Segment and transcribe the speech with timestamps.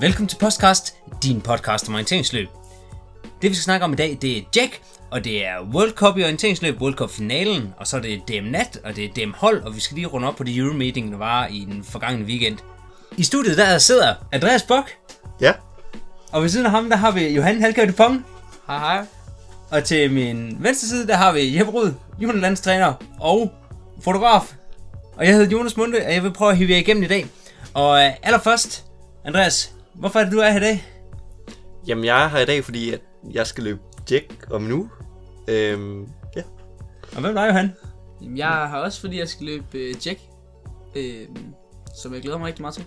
[0.00, 2.48] Velkommen til Podcast, din podcast om orienteringsløb.
[3.42, 6.18] Det vi skal snakke om i dag, det er Jack, og det er World Cup
[6.18, 9.30] i orienteringsløb, World Cup finalen, og så er det DM Nat, og det er DM
[9.34, 12.24] Hold, og vi skal lige runde op på det Euromeeting, der var i den forgangne
[12.24, 12.58] weekend.
[13.16, 14.90] I studiet der sidder Andreas Bok,
[15.40, 15.52] Ja,
[16.32, 18.24] og ved siden af ham der har vi Johan Halkær Dupont,
[18.66, 19.06] Hej hej.
[19.70, 21.92] og til min venstre side der har vi Jeppe Rud,
[22.22, 23.52] juniorlandstræner og
[24.04, 24.54] fotograf.
[25.16, 27.26] Og jeg hedder Jonas Munde, og jeg vil prøve at hive jer igennem i dag.
[27.74, 28.84] Og øh, allerførst,
[29.24, 30.84] Andreas, hvorfor er det du er her i dag?
[31.88, 33.00] jamen jeg er her i dag, fordi at
[33.32, 33.80] jeg skal løbe
[34.10, 34.90] Jack om nu.
[35.48, 36.42] Øhm, ja.
[37.14, 37.72] Og hvem er Johan?
[38.22, 40.20] Jamen, jeg er her også, fordi jeg skal løbe øh, Jack.
[40.96, 41.26] Øh,
[42.02, 42.84] som jeg glæder mig rigtig meget til.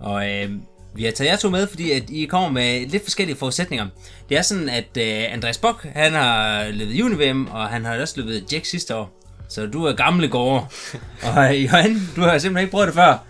[0.00, 0.50] Og øh,
[0.94, 3.86] vi har taget jer to med, fordi at I kommer med lidt forskellige forudsætninger.
[4.28, 8.20] Det er sådan, at øh, Andreas Bok, han har løbet Univm, og han har også
[8.20, 9.18] løbet Jack sidste år.
[9.48, 10.66] Så du er gamle gårde.
[11.36, 13.24] og øh, Johan, du har simpelthen ikke prøvet det før.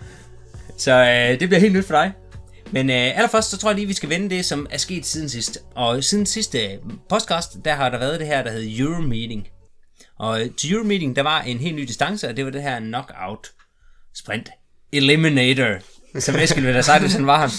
[0.77, 2.13] Så øh, det bliver helt nyt for dig.
[2.73, 5.29] Men øh, allerførst, så tror jeg lige, vi skal vende det, som er sket siden
[5.29, 5.59] sidst.
[5.75, 6.79] Og siden sidste
[7.09, 9.47] podcast, der har der været det her, der hedder Euromeeting.
[10.19, 12.79] Og øh, til Euromeeting, der var en helt ny distance, og det var det her
[12.79, 13.51] knockout
[14.15, 14.49] sprint.
[14.91, 15.79] Eliminator,
[16.19, 17.49] som Eskild ville have sagt, hvis han var her.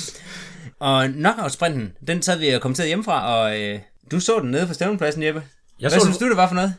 [0.81, 4.75] Og knockout-sprinten, den sad vi og kommenterede hjemmefra, og øh, du så den nede på
[4.75, 5.43] stævnepladsen, Jeppe.
[5.81, 6.75] Jeg Hvad så synes du, det var for noget?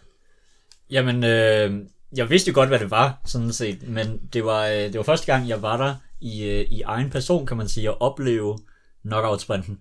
[0.91, 1.73] Jamen, øh,
[2.17, 5.03] jeg vidste jo godt, hvad det var, sådan set, men det var, øh, det var
[5.03, 5.95] første gang, jeg var der
[6.25, 8.57] i, øh, i egen person, kan man sige, at opleve
[9.03, 9.77] knockout-sprinten.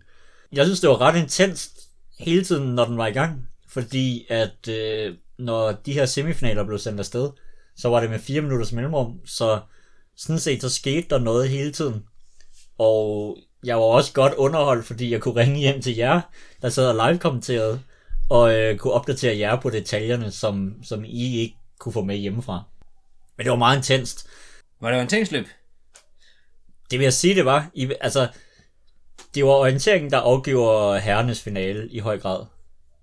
[0.52, 1.78] Jeg synes, det var ret intenst
[2.18, 6.78] hele tiden, når den var i gang, fordi at øh, når de her semifinaler blev
[6.78, 7.30] sendt afsted,
[7.76, 9.60] så var det med fire minutters mellemrum, så
[10.16, 12.04] sådan set, så skete der noget hele tiden.
[12.78, 16.20] Og jeg var også godt underholdt, fordi jeg kunne ringe hjem til jer,
[16.62, 17.80] der sad og live-kommenterede,
[18.30, 22.62] og øh, kunne opdatere jer på detaljerne, som, som I ikke kunne få med hjemmefra.
[23.36, 24.26] Men det var meget intenst.
[24.80, 25.46] Var det orienteringsløb?
[26.94, 27.70] Det vil jeg sige, det var.
[27.74, 28.28] I, altså,
[29.34, 32.46] det var orienteringen, der afgiver herrenes finale i høj grad.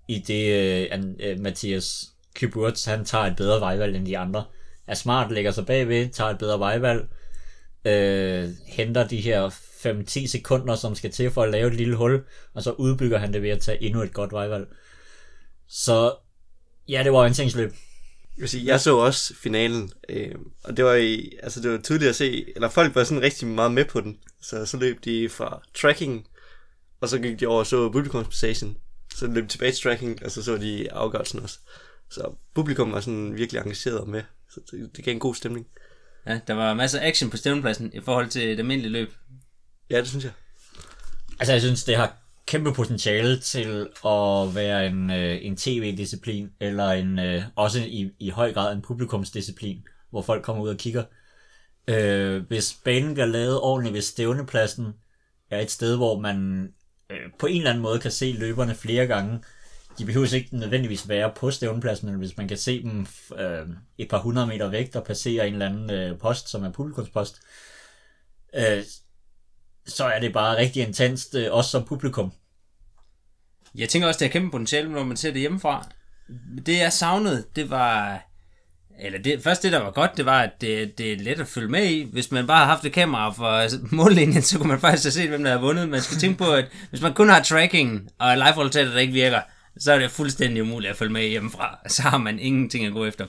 [0.08, 4.44] I det, uh, uh, Mathias Kyburts, han tager et bedre vejvalg end de andre.
[4.86, 7.08] Er smart, lægger sig bagved, tager et bedre vejvalg,
[7.84, 12.24] øh, henter de her 5-10 sekunder, som skal til for at lave et lille hul,
[12.54, 14.66] og så udbygger han det ved at tage endnu et godt vejvalg.
[15.68, 16.14] Så
[16.88, 17.72] ja, det var orienteringsløb.
[18.38, 20.34] Jeg, sige, jeg så også finalen, øh,
[20.64, 23.48] og det var, i, altså det var tydeligt at se, eller folk var sådan rigtig
[23.48, 24.18] meget med på den.
[24.42, 26.26] Så så løb de fra tracking,
[27.00, 28.76] og så gik de over og så publikumspassagen.
[29.14, 31.58] Så løb de tilbage til tracking, og så så de afgørelsen også.
[32.10, 35.66] Så publikum var sådan virkelig engageret og med, så det, det gav en god stemning.
[36.26, 39.12] Ja, der var masser af action på stævnepladsen i forhold til et almindeligt løb.
[39.90, 40.32] Ja, det synes jeg.
[41.40, 46.90] Altså, jeg synes, det har kæmpe potentiale til at være en, øh, en tv-disciplin, eller
[46.90, 51.04] en, øh, også i, i høj grad en publikumsdisciplin, hvor folk kommer ud og kigger.
[51.88, 54.92] Øh, hvis banen bliver lavet ordentligt, hvis stævnepladsen
[55.50, 56.68] er et sted, hvor man
[57.10, 59.40] øh, på en eller anden måde kan se løberne flere gange,
[59.98, 63.06] de behøver ikke nødvendigvis være på stævnepladsen, men hvis man kan se dem
[63.38, 66.72] øh, et par hundrede meter væk, der passerer en eller anden øh, post, som er
[66.72, 67.40] publikumspost,
[68.54, 68.82] øh,
[69.86, 72.32] så er det bare rigtig intenst, øh, også som publikum.
[73.74, 75.86] Jeg tænker også, det har kæmpe potentiale, når man ser det hjemmefra.
[76.66, 78.22] Det jeg savnede, det var...
[78.98, 81.46] Eller det, først det, der var godt, det var, at det, det er let at
[81.46, 82.08] følge med i.
[82.12, 85.12] Hvis man bare har haft et kamera for altså, mållinjen, så kunne man faktisk have
[85.12, 85.88] set, hvem der har vundet.
[85.88, 89.40] Man skal tænke på, at hvis man kun har tracking og live-resultater, der ikke virker,
[89.78, 91.78] så er det fuldstændig umuligt at følge med hjemmefra.
[91.88, 93.26] Så har man ingenting at gå efter.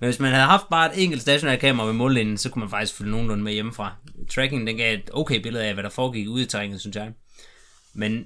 [0.00, 2.70] Men hvis man havde haft bare et enkelt stationært kamera ved mållinjen, så kunne man
[2.70, 3.94] faktisk følge nogenlunde med hjemmefra.
[4.34, 7.12] Tracking, den gav et okay billede af, hvad der foregik ude i terrænet, synes jeg.
[7.94, 8.24] Men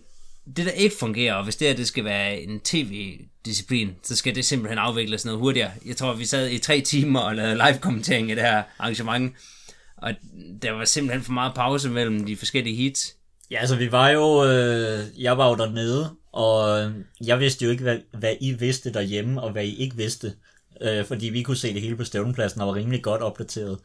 [0.56, 4.34] det der ikke fungerer, og hvis det her det skal være en tv-disciplin, så skal
[4.34, 5.70] det simpelthen afvikles noget hurtigere.
[5.86, 9.36] Jeg tror, vi sad i tre timer og lavede live-kommentering i det her arrangement,
[9.96, 10.14] og
[10.62, 13.16] der var simpelthen for meget pause mellem de forskellige heats.
[13.50, 16.92] Ja, altså vi var jo, øh, jeg var jo dernede, og
[17.26, 20.34] jeg vidste jo ikke, hvad, hvad I vidste derhjemme, og hvad I ikke vidste.
[20.80, 23.78] Øh, fordi vi kunne se det hele på stævnepladsen, og var rimelig godt opdateret.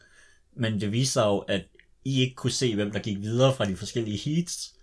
[0.56, 1.64] Men det viste sig jo, at
[2.04, 4.74] I ikke kunne se, hvem der gik videre fra de forskellige heats.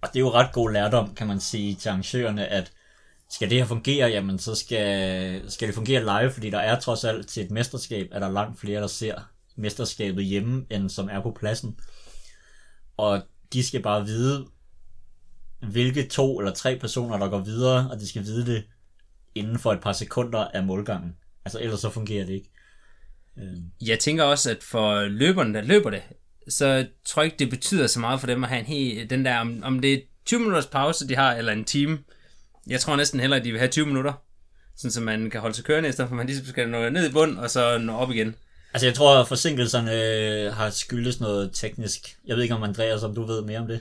[0.00, 2.72] Og det er jo ret god lærdom, kan man sige, til arrangørerne, at
[3.30, 7.04] skal det her fungere, jamen så skal, skal det fungere live, fordi der er trods
[7.04, 9.14] alt til et mesterskab, at der er langt flere, der ser
[9.56, 11.76] mesterskabet hjemme, end som er på pladsen.
[12.96, 14.46] Og de skal bare vide,
[15.62, 18.64] hvilke to eller tre personer, der går videre, og de skal vide det
[19.34, 21.16] inden for et par sekunder af målgangen.
[21.44, 22.50] Altså ellers så fungerer det ikke.
[23.38, 26.02] Øh, Jeg tænker også, at for løberne, der løber det,
[26.48, 29.24] så tror jeg ikke, det betyder så meget for dem at have en helt, den
[29.24, 31.98] der, om, om det er 20 minutters pause, de har, eller en time.
[32.66, 34.12] Jeg tror næsten hellere, at de vil have 20 minutter,
[34.76, 36.88] sådan så man kan holde sig kørende, i stedet for at man ligesom skal nå
[36.88, 38.34] ned i bund, og så nå op igen.
[38.74, 42.16] Altså jeg tror, at forsinkelserne øh, har skyldes noget teknisk.
[42.26, 43.80] Jeg ved ikke om Andreas, om du ved mere om det.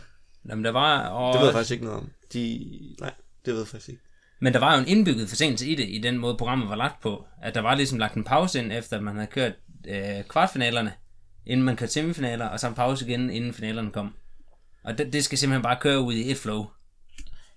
[0.49, 2.09] Jamen, der var, og, Det ved jeg faktisk ikke noget om.
[2.33, 2.69] De...
[2.99, 3.13] Nej,
[3.45, 4.01] det ved jeg faktisk ikke.
[4.41, 7.01] Men der var jo en indbygget forsinkelse i det, i den måde programmet var lagt
[7.01, 7.25] på.
[7.41, 9.53] At der var ligesom lagt en pause ind, efter man havde kørt
[9.87, 10.93] øh, kvartfinalerne,
[11.45, 14.13] inden man kørte semifinaler, og så en pause igen, inden finalerne kom.
[14.83, 16.65] Og det, det skal simpelthen bare køre ud i et flow.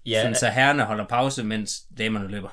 [0.06, 2.48] Ja, Sådan, så herrerne holder pause, mens damerne løber.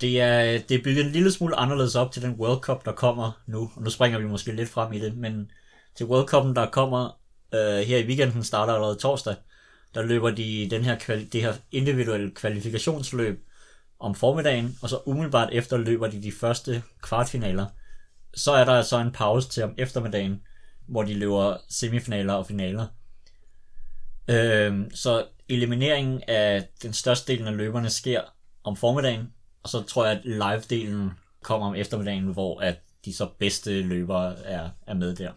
[0.00, 2.92] det er, det er bygget en lille smule anderledes op til den World Cup, der
[2.92, 3.70] kommer nu.
[3.76, 5.50] Og nu springer vi måske lidt frem i det, men
[5.96, 7.18] til World Cup'en, der kommer
[7.54, 9.34] øh, her i weekenden, starter allerede torsdag,
[9.94, 10.98] der løber de den her,
[11.32, 13.46] det her individuelle kvalifikationsløb
[14.00, 17.66] om formiddagen, og så umiddelbart efter løber de de første kvartfinaler.
[18.34, 20.42] Så er der så en pause til om eftermiddagen,
[20.88, 22.86] hvor de løber semifinaler og finaler.
[24.28, 28.20] Øhm, så elimineringen af den største del af løberne sker
[28.64, 29.32] om formiddagen,
[29.62, 31.10] og så tror jeg, at live-delen
[31.42, 35.32] kommer om eftermiddagen, hvor at de så bedste løbere er, er med der.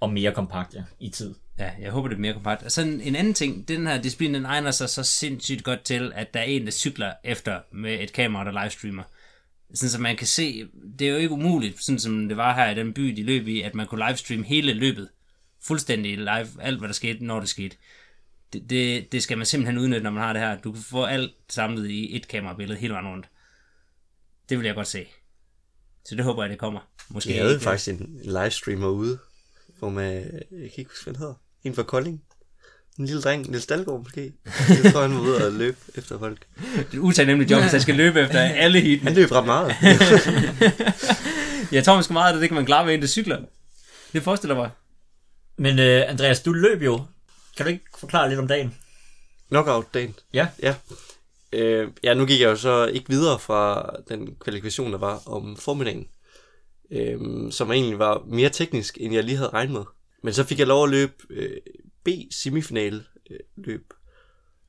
[0.00, 1.34] Og mere kompakte i tid.
[1.58, 2.62] Ja, jeg håber, det er mere kompakt.
[2.62, 6.12] Og sådan en anden ting, den her disciplin, den egner sig så sindssygt godt til,
[6.14, 9.02] at der er en, der cykler efter med et kamera, der livestreamer.
[9.74, 10.68] Sådan så man kan se,
[10.98, 13.48] det er jo ikke umuligt, sådan som det var her i den by, de løb
[13.48, 15.08] i, at man kunne livestream hele løbet.
[15.62, 17.76] Fuldstændig live, alt hvad der skete, når det skete.
[18.52, 20.58] Det, det, det skal man simpelthen udnytte, når man har det her.
[20.58, 23.26] Du kan få alt samlet i et kamerabillede hele vejen rundt.
[24.48, 25.06] Det vil jeg godt se.
[26.04, 26.80] Så det håber jeg, det kommer.
[27.08, 27.64] Måske Jeg havde ikke.
[27.64, 29.18] faktisk en livestreamer ude,
[29.78, 30.12] hvor med,
[30.50, 31.34] jeg kan ikke huske, hvad han hedder.
[31.64, 32.22] En fra Kolding.
[32.98, 34.32] En lille dreng, Niels Dalgaard måske.
[34.84, 36.46] Jeg tror, han var ude og løbe efter folk.
[36.56, 39.00] Det er et utaknemmeligt job, hvis han skal løbe efter alle heat.
[39.00, 39.74] Han løb ret meget.
[41.72, 43.42] Jeg tror måske meget, at det kan man klare med en, der cykler.
[44.12, 44.70] Det forestiller mig.
[45.56, 47.02] Men øh, Andreas, du løb jo.
[47.56, 48.74] Kan du ikke forklare lidt om dagen?
[49.48, 50.14] Knockout-dagen.
[50.34, 50.46] Ja.
[50.62, 50.74] Ja.
[51.52, 55.56] Øh, ja, nu gik jeg jo så ikke videre fra den kvalifikation, der var om
[55.56, 56.06] formiddagen.
[56.92, 59.84] Øh, som egentlig var mere teknisk, end jeg lige havde regnet med.
[60.22, 61.56] Men så fik jeg lov at løbe øh,
[62.04, 63.92] B-semifinale øh, løb.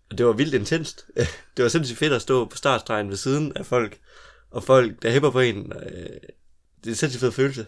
[0.10, 1.06] Og det var vildt intenst.
[1.58, 4.00] det var sindssygt fedt at stå på startstregen ved siden af folk.
[4.52, 5.74] Og folk, der hæpper på en.
[5.76, 6.10] Øh,
[6.80, 7.66] det er en sindssygt fed følelse.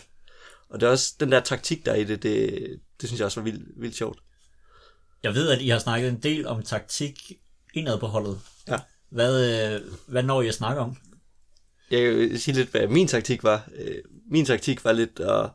[0.70, 2.60] Og det er også den der taktik, der er i det, det,
[3.02, 4.20] det synes jeg også var vildt, vildt sjovt.
[5.24, 7.32] Jeg ved, at I har snakket en del om taktik
[7.74, 8.40] indad på holdet.
[8.68, 8.78] Ja.
[9.10, 10.98] Hvad, øh, hvad når I at snakke om?
[11.92, 13.70] Jeg kan sige lidt, hvad min taktik var.
[14.32, 15.50] Min taktik var lidt at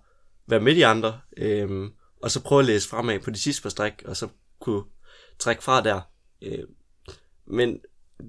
[0.46, 1.90] være med de andre, øh,
[2.22, 4.28] og så prøve at læse fremad på de sidste par stræk, og så
[4.60, 4.82] kunne
[5.38, 6.00] trække fra der.
[6.42, 6.64] Øh,
[7.46, 7.80] Men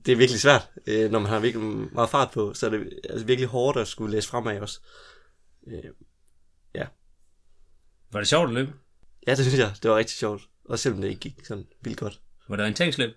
[0.06, 3.00] det er virkelig svært, øh, når man har virkelig meget fart på, så er det
[3.10, 4.80] altså virkelig hårdt at skulle læse fremad også.
[5.68, 5.84] Øh,
[8.12, 8.74] Var det sjovt at løbe?
[9.28, 10.42] Ja, det synes jeg, det var rigtig sjovt.
[10.66, 12.22] Også selvom det ikke gik sådan vildt godt.
[12.48, 13.10] Var det orienteringsløb?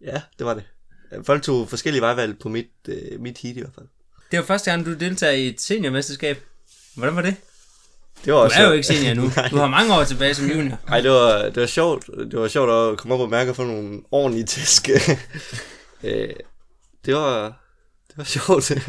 [0.00, 0.64] Ja, det var det.
[1.26, 3.86] Folk tog forskellige vejvalg på mit, øh, mit heat i hvert fald.
[4.30, 6.36] Det var første gang, du deltager i et seniormesterskab.
[6.94, 7.36] Hvordan var det?
[8.24, 9.30] Det var Du også er jo ikke senior nu.
[9.36, 9.48] Nej.
[9.48, 10.78] Du har mange år tilbage som junior.
[10.88, 12.06] Ej, det var, det var sjovt.
[12.06, 14.88] Det var sjovt at komme op og mærke og få nogle ordentlige tæsk.
[16.02, 16.28] Øh,
[17.04, 17.42] det var,
[18.08, 18.70] det var sjovt.
[18.70, 18.80] Jeg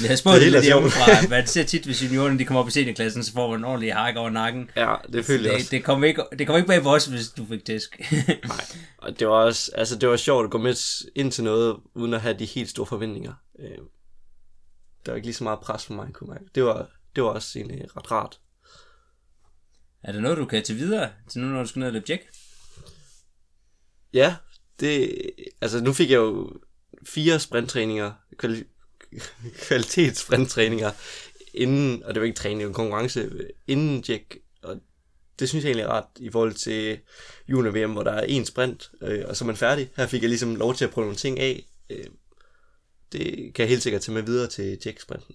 [0.00, 1.28] havde spurgt Det lidt hjemmefra.
[1.28, 3.94] Man ser tit, hvis juniorerne de kommer op i seniorklassen, så får man en ordentlig
[3.94, 4.70] hak over nakken.
[4.76, 5.64] ja, det følte jeg også.
[5.64, 8.00] Det, det, kom ikke, det kom ikke bag på os, hvis du fik tæsk.
[8.44, 8.64] Nej.
[8.98, 12.14] Og det var også, altså det var sjovt at gå med ind til noget, uden
[12.14, 13.32] at have de helt store forventninger.
[13.58, 13.78] Øh,
[15.06, 16.44] der var ikke lige så meget pres for mig, kunne mærke.
[16.54, 16.86] Det var,
[17.16, 18.40] det var også egentlig ret rart.
[20.02, 22.06] er det noget, du kan til videre til nu, når du skal ned og løbe
[22.08, 22.22] jack?
[24.12, 24.36] Ja,
[24.80, 25.16] det,
[25.60, 26.60] altså nu fik jeg jo
[27.06, 28.64] fire sprinttræninger, kvali,
[29.66, 30.90] kvalitetssprintttræninger,
[31.54, 33.30] inden, og det var ikke træning, det var konkurrence,
[33.66, 34.80] inden Jack, og
[35.38, 36.98] det synes jeg egentlig er ret i forhold til
[37.48, 39.90] junior VM, hvor der er en sprint, øh, og så er man færdig.
[39.96, 41.66] Her fik jeg ligesom lov til at prøve nogle ting af.
[41.90, 42.04] Øh,
[43.12, 45.34] det kan jeg helt sikkert tage med videre til Jack-sprinten.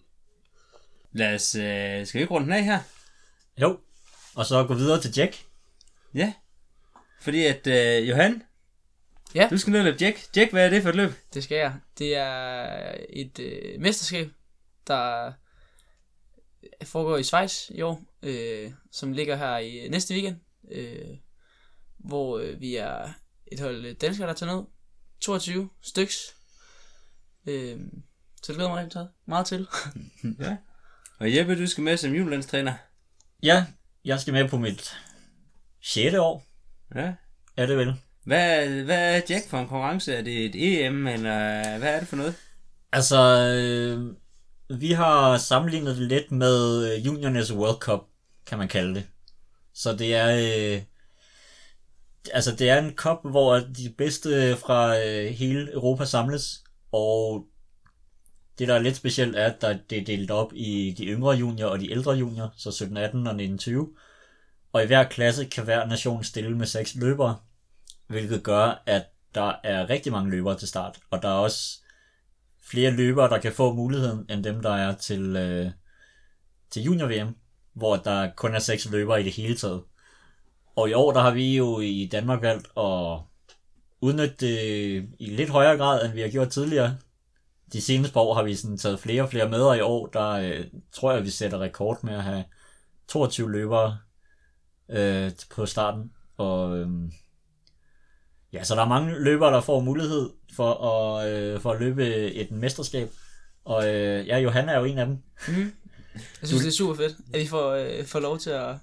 [1.14, 2.80] Lad os, øh, skal vi ikke runde den af her?
[3.58, 3.80] Jo.
[4.36, 5.46] Og så gå videre til Jack.
[6.14, 6.34] Ja.
[7.22, 8.44] Fordi at, øh, Johan,
[9.36, 9.48] Ja.
[9.52, 10.36] du skal ned og løbe jack.
[10.38, 11.12] Jack, hvad er det for et løb?
[11.34, 11.74] Det skal jeg.
[11.98, 14.30] Det er et øh, mesterskab,
[14.88, 15.34] der
[16.84, 20.36] foregår i Schweiz i år, øh, som ligger her i næste weekend,
[20.72, 21.18] øh,
[21.98, 23.10] hvor øh, vi er
[23.52, 24.64] et hold danskere, der tager ned.
[25.22, 26.36] 22 styks.
[27.48, 27.80] Øh,
[28.44, 29.68] så det glæder mig rigtig meget til.
[30.40, 30.58] ja.
[31.20, 32.74] Og Jeppe, du skal med som julelandstræner.
[33.44, 33.66] Ja,
[34.06, 34.98] jeg skal med på mit
[35.82, 36.16] 6.
[36.16, 36.46] år,
[36.96, 37.14] Ja.
[37.58, 37.94] er det vel.
[38.26, 40.14] Hvad, hvad er Jack for en konkurrence?
[40.16, 42.36] Er det et EM, eller hvad er det for noget?
[42.92, 44.16] Altså, øh,
[44.80, 48.00] vi har sammenlignet det lidt med øh, juniornes World Cup,
[48.46, 49.08] kan man kalde det.
[49.74, 50.30] Så det er,
[50.76, 50.82] øh,
[52.34, 57.46] altså det er en cup, hvor de bedste fra øh, hele Europa samles, og
[58.60, 61.32] det der er lidt specielt er, at der, det er delt op i de yngre
[61.32, 63.90] junior og de ældre junior, så 17, 18 og 19, 20.
[64.74, 67.38] Og i hver klasse kan hver nation stille med seks løbere.
[68.08, 69.06] hvilket gør, at
[69.36, 71.80] der er rigtig mange løbere til start, og der er også
[72.64, 75.72] flere løbere, der kan få muligheden, end dem, der er til, øh,
[76.72, 77.36] til junior-VM,
[77.74, 79.84] hvor der kun er seks løbere i det hele taget.
[80.76, 83.20] Og i år, der har vi jo i Danmark valgt at
[84.02, 86.98] udnytte det i lidt højere grad, end vi har gjort tidligere.
[87.74, 90.08] De seneste par år har vi sådan taget flere og flere med, og i år,
[90.08, 92.44] der øh, tror jeg, vi sætter rekord med at have
[93.08, 93.98] 22 løbere
[94.90, 96.12] øh, på starten.
[96.38, 96.88] Og øh,
[98.54, 102.06] ja, så der er mange løbere, der får mulighed for at, øh, for at løbe
[102.34, 103.10] et mesterskab.
[103.66, 105.18] Og øh, ja, Johan er jo en af dem.
[106.42, 108.76] Jeg synes, det er super fedt, at vi får, øh, får lov til at,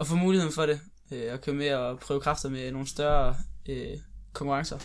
[0.00, 0.80] at få muligheden for det.
[1.12, 3.34] Øh, at køre med og prøve kræfter med nogle større
[3.68, 3.98] øh,
[4.32, 4.78] konkurrencer.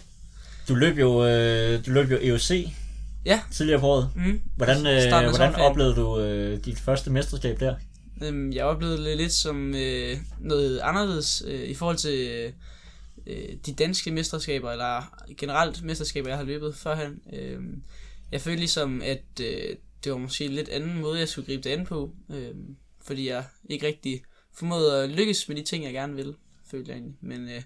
[0.68, 2.68] Du løb jo, øh, du løb jo EOC
[3.26, 4.10] Ja, tidligere på året.
[4.16, 4.42] mm.
[4.56, 7.76] Hvordan, øh, hvordan oplevede du øh, dit første mesterskab der?
[8.24, 12.54] Øhm, jeg oplevede det lidt som øh, noget anderledes øh, i forhold til
[13.28, 17.22] øh, de danske mesterskaber, eller generelt mesterskaber, jeg har løbet førhen.
[17.34, 17.62] Øh,
[18.32, 21.64] jeg følte ligesom, at øh, det var måske en lidt anden måde, jeg skulle gribe
[21.64, 22.52] det an på, øh,
[23.02, 26.36] fordi jeg ikke rigtig formåede at lykkes med de ting, jeg gerne ville,
[26.72, 27.18] følte jeg egentlig.
[27.22, 27.62] Men øh,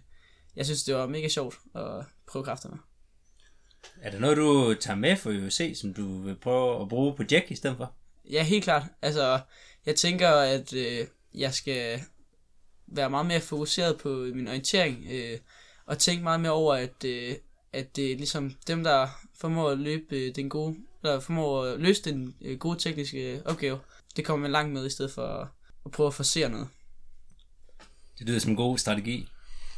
[0.55, 2.77] jeg synes, det var mega sjovt at prøve kræfter med.
[4.01, 7.23] Er der noget, du tager med for UFC, som du vil prøve at bruge på
[7.31, 7.93] Jack i stedet for?
[8.31, 8.83] Ja, helt klart.
[9.01, 9.39] Altså,
[9.85, 12.01] jeg tænker, at øh, jeg skal
[12.87, 15.39] være meget mere fokuseret på min orientering, øh,
[15.85, 17.35] og tænke meget mere over, at, øh,
[17.73, 19.07] at det er ligesom dem, der
[19.39, 23.79] formår at løbe øh, den gode, eller formår at løse den øh, gode tekniske opgave,
[24.15, 25.47] det kommer man langt med, i stedet for at,
[25.85, 26.67] at prøve at forsere noget.
[28.19, 29.27] Det lyder som en god strategi.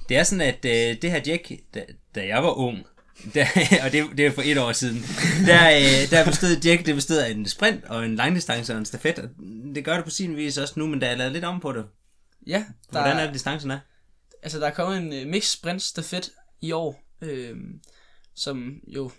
[0.10, 1.86] Det er sådan, at øh, det her Jack, da,
[2.16, 2.86] da jeg var ung,
[3.34, 3.46] der,
[3.86, 5.06] og det, det er for et år siden,
[5.46, 8.86] der, øh, der bestod Jack, det bestod af en sprint og en langdistance og en
[8.86, 9.30] stafet, og
[9.76, 11.72] det gør det på sin vis også nu, men der er lavet lidt om på
[11.72, 11.86] det.
[12.48, 12.58] Ja,
[12.94, 13.80] der, Hvordan er det, distancen er?
[14.44, 17.58] altså, der er kommet en øh, mix sprint stafet i år, øh,
[18.36, 19.12] som jo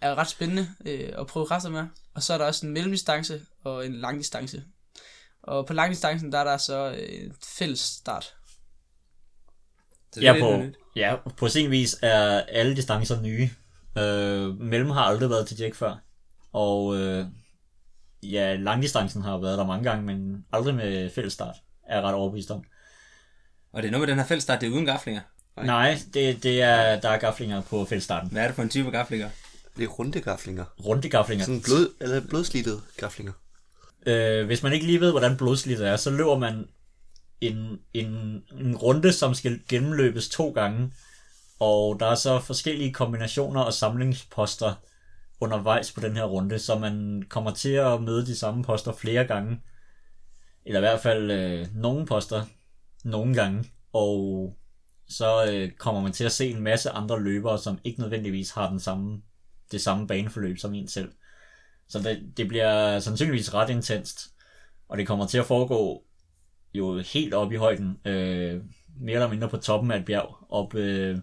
[0.00, 1.86] er ret spændende øh, at prøve kræfter med.
[2.14, 4.64] Og så er der også en mellemdistance og en langdistance.
[5.42, 8.34] Og på langdistancen, der er der så øh, et fælles start.
[10.14, 10.62] Det Ja, på,
[10.96, 13.50] ja, på sin vis er alle distancer nye.
[13.98, 15.96] Øh, mellem har aldrig været til Jack før.
[16.52, 17.26] Og øh,
[18.22, 21.54] ja, langdistancen har været der mange gange, men aldrig med fælles start,
[21.88, 22.64] er jeg ret overbevist om.
[23.72, 25.20] Og det er noget med den her fællesstart, det er uden gaflinger.
[25.56, 25.66] Nej.
[25.66, 28.30] Nej, det, det er, der er gaflinger på fællesstarten.
[28.30, 29.28] Hvad er det for en type gaflinger?
[29.76, 30.64] Det er runde gaflinger.
[30.86, 31.44] Runde gaflinger.
[31.44, 33.32] Sådan blod, eller blodslidede gaflinger.
[34.06, 36.68] Øh, hvis man ikke lige ved, hvordan blodslidtet er, så løber man
[37.42, 40.92] en, en, en runde, som skal gennemløbes to gange.
[41.60, 44.74] Og der er så forskellige kombinationer og samlingsposter
[45.40, 49.24] undervejs på den her runde, så man kommer til at møde de samme poster flere
[49.24, 49.60] gange.
[50.66, 52.44] Eller i hvert fald øh, nogle poster
[53.04, 53.64] nogle gange.
[53.92, 54.56] Og
[55.08, 58.70] så øh, kommer man til at se en masse andre løbere, som ikke nødvendigvis har
[58.70, 59.22] den samme,
[59.72, 61.12] det samme baneforløb som en selv.
[61.88, 64.28] Så det, det bliver sandsynligvis ret intenst.
[64.88, 66.04] Og det kommer til at foregå
[66.74, 67.98] jo helt op i højden.
[68.06, 68.60] Øh,
[69.00, 70.36] mere eller mindre på toppen af et bjerg.
[70.48, 71.18] Op, øh,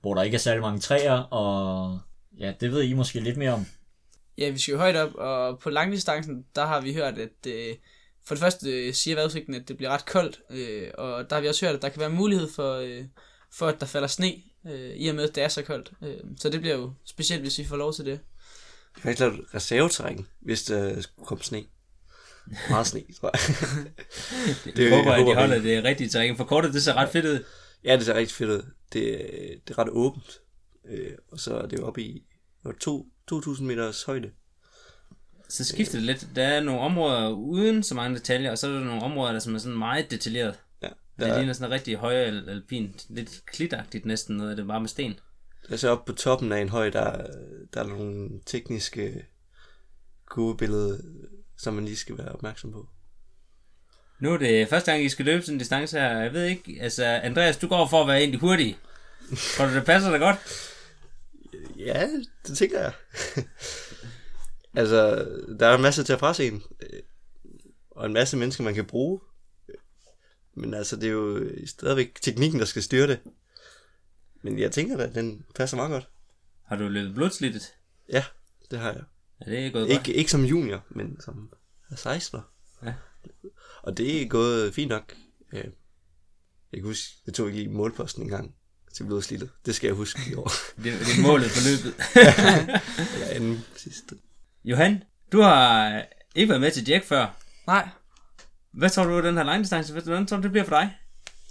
[0.00, 1.12] hvor der ikke er særlig mange træer.
[1.12, 1.98] Og
[2.38, 3.66] ja, det ved I måske lidt mere om.
[4.38, 7.74] Ja, vi skal jo højt op, og på langdistancen, der har vi hørt, at øh,
[8.26, 11.40] for det første øh, siger vejrudsigten, at det bliver ret koldt, øh, og der har
[11.40, 13.04] vi også hørt, at der kan være mulighed for, øh,
[13.52, 14.32] for at der falder sne,
[14.66, 15.92] øh, i og med, at det er så koldt.
[16.02, 18.20] Øh, så det bliver jo specielt, hvis vi får lov til det.
[18.94, 21.64] Vi kan faktisk lave et reserveterræn, hvis der skulle komme sne.
[22.70, 23.40] Meget sne, tror jeg.
[24.64, 26.36] Det, Det- jeg håber, at de holder det rigtige terræn.
[26.36, 27.44] For kortet, det ser ret fedt ud.
[27.84, 28.62] ja, det ser rigtig fedt ud.
[28.92, 29.18] Det,
[29.68, 30.40] det er ret åbent.
[30.88, 32.22] Øh, og så er det jo oppe i
[32.62, 34.30] hvad, to- 2.000 meters højde.
[35.48, 36.26] Så skifter det lidt.
[36.36, 39.38] Der er nogle områder uden så mange detaljer, og så er der nogle områder, der
[39.38, 40.54] som er sådan meget detaljeret.
[40.82, 43.06] Ja, Det der, ligner sådan rigtig høje al- alpint.
[43.08, 45.14] Lidt klitagtigt næsten noget af det bare med sten.
[45.68, 47.26] der så oppe på toppen af en høj, der,
[47.74, 49.24] der er nogle tekniske
[50.26, 50.98] gode billeder,
[51.62, 52.88] som man lige skal være opmærksom på.
[54.20, 56.18] Nu er det første gang, I skal løbe sådan en distance her.
[56.20, 58.78] Jeg ved ikke, altså Andreas, du går for at være egentlig hurtig.
[59.56, 60.36] Tror du, det passer dig godt?
[61.76, 62.08] Ja,
[62.46, 62.92] det tænker jeg.
[64.76, 65.16] altså,
[65.58, 66.62] der er en masse til at presse en.
[66.82, 67.00] øh,
[67.90, 69.20] Og en masse mennesker, man kan bruge.
[70.54, 73.20] Men altså, det er jo stadigvæk teknikken, der skal styre det.
[74.42, 76.08] Men jeg tænker da, den passer meget godt.
[76.64, 77.74] Har du løbet blodslidtet?
[78.08, 78.24] Ja,
[78.70, 79.02] det har jeg.
[79.46, 79.98] Ja, det er gået godt.
[80.08, 81.50] Ikke, ikke som junior, men som
[81.92, 82.40] 16'er.
[82.84, 82.94] Ja.
[83.82, 85.14] Og det er gået fint nok.
[85.52, 85.58] Øh,
[86.72, 88.54] Jeg kan huske, jeg tog ikke i målposten en gang
[88.94, 89.50] til blodslidtet.
[89.66, 90.50] Det skal jeg huske i år.
[90.76, 91.94] Det, det er målet for løbet.
[93.14, 94.16] Eller anden sidste.
[94.64, 96.02] Johan, du har
[96.34, 97.36] ikke været med til Jack før.
[97.66, 97.88] Nej,
[98.72, 100.96] Hvad tror du, den her langdistance, hvordan tror du, det bliver for dig?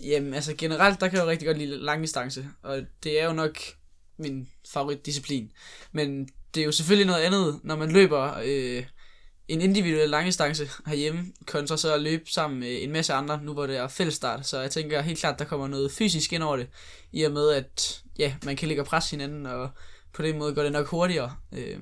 [0.04, 3.34] Jamen, altså generelt, der kan jeg jo rigtig godt lide langdistance, og det er jo
[3.34, 3.58] nok
[4.22, 5.52] min favoritdisciplin.
[5.92, 8.84] Men det er jo selvfølgelig noget andet, når man løber øh,
[9.48, 13.68] en individuel langdistance herhjemme, kontra så at løbe sammen med en masse andre, nu hvor
[13.68, 14.48] det er fællesstart.
[14.48, 16.68] Så jeg tænker helt klart, der kommer noget fysisk ind over det,
[17.12, 19.70] i og med at ja, man kan ligge og presse hinanden, og
[20.14, 21.36] på den måde går det nok hurtigere.
[21.52, 21.80] Øh,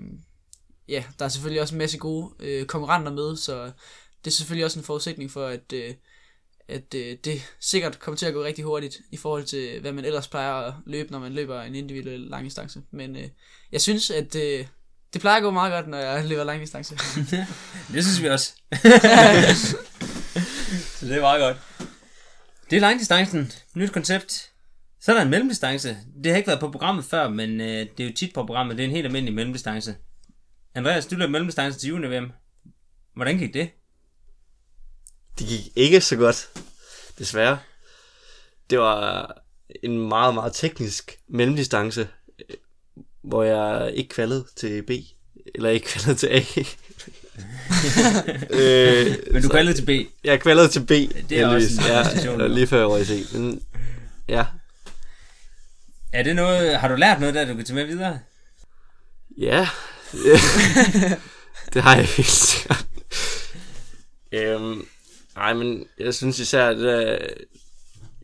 [0.88, 3.72] ja, der er selvfølgelig også en masse gode øh, konkurrenter med, så
[4.26, 5.94] det er selvfølgelig også en forudsætning for, at, øh,
[6.70, 10.06] at øh, det sikkert kommer til at gå rigtig hurtigt i forhold til, hvad man
[10.06, 12.82] ellers plejer at løbe, når man løber en individuel langdistance.
[12.92, 13.28] Men øh,
[13.72, 14.66] jeg synes, at øh,
[15.14, 16.96] det plejer at gå meget godt, når jeg løber langdistance.
[17.94, 18.54] Det synes vi også.
[20.98, 21.58] så det er meget godt.
[22.70, 23.52] Det er langdistancen.
[23.76, 24.50] Nyt koncept.
[25.02, 25.98] Så er der en mellemdistance.
[26.24, 28.78] Det har ikke været på programmet før, men øh, det er jo tit på programmet.
[28.78, 29.96] Det er en helt almindelig mellemdistance.
[30.76, 32.28] Andreas, du løb mellemdistance til juni
[33.16, 33.70] Hvordan gik det?
[35.40, 36.50] Det gik ikke så godt,
[37.20, 37.60] desværre.
[38.70, 39.32] Det var
[39.84, 42.08] en meget, meget teknisk mellemdistance,
[43.24, 44.92] hvor jeg ikke kvalede til B,
[45.56, 46.40] eller ikke kvalede til A.
[48.60, 49.90] øh, Men du kvalede til B.
[50.24, 50.90] Jeg kvalede til B.
[51.30, 53.34] Det er også en ja, lige før jeg røg i C.
[53.34, 53.64] Men
[54.30, 54.46] ja,
[56.14, 58.20] Er det noget, har du lært noget der, du kan tage med videre?
[59.38, 59.70] Ja.
[61.74, 62.86] det har jeg helt sikkert.
[64.32, 64.86] Øhm,
[65.40, 67.18] nej, men jeg synes især, det der,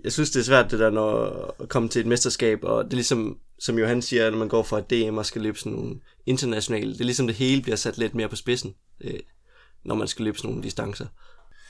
[0.03, 2.93] jeg synes, det er svært det der, når at komme til et mesterskab, og det
[2.93, 5.71] er ligesom, som Johan siger, når man går fra et DM og skal løbe sådan
[5.71, 5.95] nogle
[6.25, 9.19] internationale, det er ligesom det hele bliver sat lidt mere på spidsen, øh,
[9.83, 11.05] når man skal løbe sådan nogle distancer.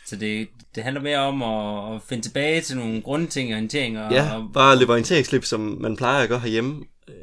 [0.05, 4.13] Så det, det handler mere om at, at finde tilbage til nogle grundting og orienteringer.
[4.13, 7.15] Ja, og, bare løbe orienteringsløb, som man plejer at gøre herhjemme, øh,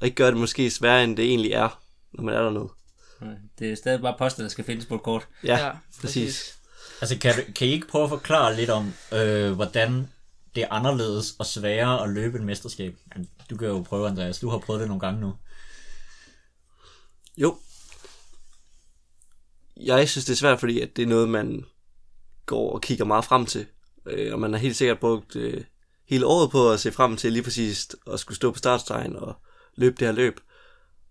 [0.00, 1.82] og ikke gøre det måske sværere, end det egentlig er,
[2.12, 2.68] når man er dernede.
[3.58, 5.28] Det er stadig bare poster, der skal findes på et kort.
[5.44, 6.58] Ja, ja præcis.
[7.02, 10.08] Altså, kan, du- kan I ikke prøve at forklare lidt om, øh, hvordan
[10.54, 12.96] det er anderledes og sværere at løbe et mesterskab?
[13.50, 14.38] Du kan jo prøve, Andreas.
[14.40, 15.34] Du har prøvet det nogle gange nu.
[17.36, 17.58] Jo.
[19.76, 21.64] Jeg synes, det er svært, fordi at det er noget, man
[22.46, 23.66] går og kigger meget frem til.
[24.06, 25.64] Øh, og man har helt sikkert brugt øh,
[26.08, 29.34] hele året på at se frem til lige præcis at skulle stå på startstregen og
[29.74, 30.40] løbe det her løb.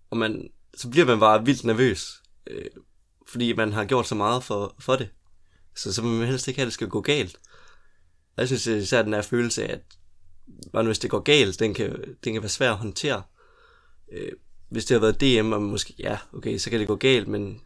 [0.10, 2.66] Og man, så bliver man bare vildt nervøs, øh,
[3.28, 5.10] fordi man har gjort så meget for, for det.
[5.76, 7.38] Så så vil man helst ikke have, at det skal gå galt.
[8.38, 9.82] Jeg synes især den her følelse af, at
[10.74, 13.24] nu, hvis det går galt, den kan, den kan være svær at håndtere.
[14.12, 14.32] Øh,
[14.70, 17.62] hvis det har været DM, og måske, ja, okay, så kan det gå galt, men,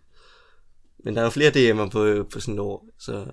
[1.04, 3.26] men der er jo flere DM'er på, på sådan et år, så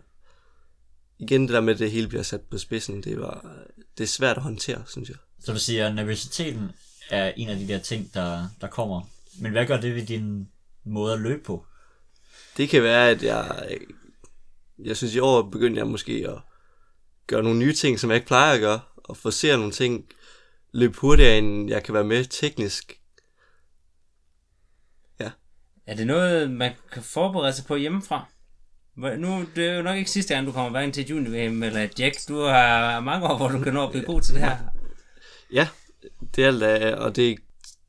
[1.19, 3.57] igen det der med, at det hele bliver sat på spidsen, det, var,
[3.99, 5.17] det er svært at håndtere, synes jeg.
[5.45, 6.71] Så du siger, nervøsiteten
[7.11, 9.03] er en af de der ting, der, der kommer.
[9.41, 10.49] Men hvad gør det ved din
[10.85, 11.67] måde at løbe på?
[12.57, 13.79] Det kan være, at jeg,
[14.85, 16.39] jeg synes i år begyndte jeg måske at
[17.27, 20.05] gøre nogle nye ting, som jeg ikke plejer at gøre, og forsere nogle ting,
[20.73, 22.99] løbe hurtigere, end jeg kan være med teknisk.
[25.87, 28.27] Er det noget, man kan forberede sig på hjemmefra?
[28.97, 32.29] Nu, det er jo nok ikke sidste gang, du kommer hverken til juni eller Jack.
[32.29, 34.57] Du har mange år, hvor du kan nå at blive god til det her.
[35.53, 35.69] Ja,
[36.37, 36.63] det er alt,
[36.95, 37.39] og det,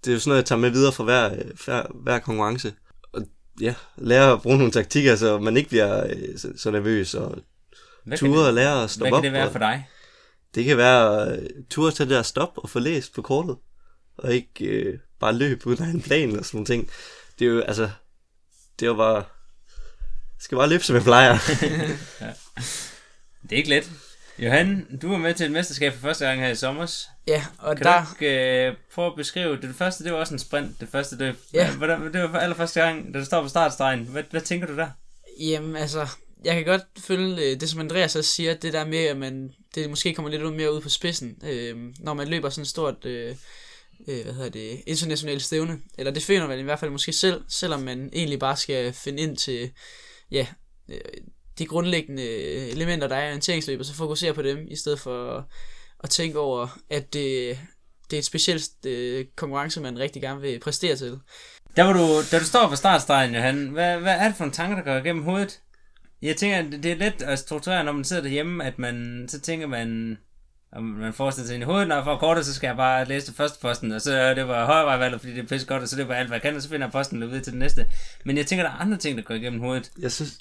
[0.06, 1.30] det er jo sådan noget, jeg tager med videre fra hver,
[1.66, 2.74] hver, hver konkurrence.
[3.62, 7.38] Ja, lære at bruge nogle taktikker, så man ikke bliver øh, så, så nervøs, og
[8.04, 9.24] Hvad kan, ture det, og lære at hvad stoppe kan op.
[9.24, 9.88] det være for dig?
[10.56, 13.58] det kan være øh, ture til det der stop og få læst på kortet,
[14.18, 16.90] og ikke øh, bare løbe uden en plan og sådan nogle ting.
[17.40, 17.90] Det er jo, altså,
[18.80, 21.38] det er jo bare, jeg skal bare løbe, som jeg plejer.
[23.44, 23.92] Det er ikke let.
[24.40, 26.96] Johan, du var med til et mesterskab for første gang her i sommer.
[27.28, 28.04] Ja, og Kan der...
[28.20, 31.16] du ikke øh, prøve at beskrive, det første, det var også en sprint, det første
[31.16, 31.36] løb.
[31.54, 31.76] Ja.
[31.76, 34.00] Hvordan, det var for allerførste gang, da du står på startstregen.
[34.00, 34.90] Hvad, hvad tænker du der?
[35.40, 36.08] Jamen, altså,
[36.46, 39.52] jeg kan godt følge øh, det, som Andreas også siger, det der med, at man,
[39.76, 42.68] det måske kommer lidt ud mere ud på spidsen, øh, når man løber sådan et
[42.68, 43.36] stort, øh,
[44.08, 45.80] øh, hvad hedder det, internationalt stævne.
[45.98, 49.24] Eller det føler man i hvert fald måske selv, selvom man egentlig bare skal finde
[49.24, 49.72] ind til,
[50.32, 50.48] ja,
[50.90, 51.00] øh,
[51.58, 52.28] de grundlæggende
[52.70, 55.50] elementer, der er i orienteringsløbet, så fokusere på dem, i stedet for
[56.04, 57.60] at, tænke over, at det,
[58.10, 61.20] det er et specielt øh, konkurrence, man rigtig gerne vil præstere til.
[61.76, 64.54] Der var du, da du står på startstregen, Johan, hvad, hvad er det for nogle
[64.54, 65.62] tanker, der går igennem hovedet?
[66.22, 69.40] Jeg tænker, at det er let at strukturere, når man sidder derhjemme, at man, så
[69.40, 70.18] tænker man,
[70.72, 73.06] om man forestiller sig ind i hovedet, når jeg får kortet, så skal jeg bare
[73.06, 75.88] læse det første posten, og så det var højrevejvalget, fordi det er pisse godt, og
[75.88, 77.60] så det var alt, hvad jeg kan, og så finder jeg posten videre til den
[77.60, 77.88] næste.
[78.26, 79.92] Men jeg tænker, der er andre ting, der går igennem hovedet.
[80.00, 80.40] jeg synes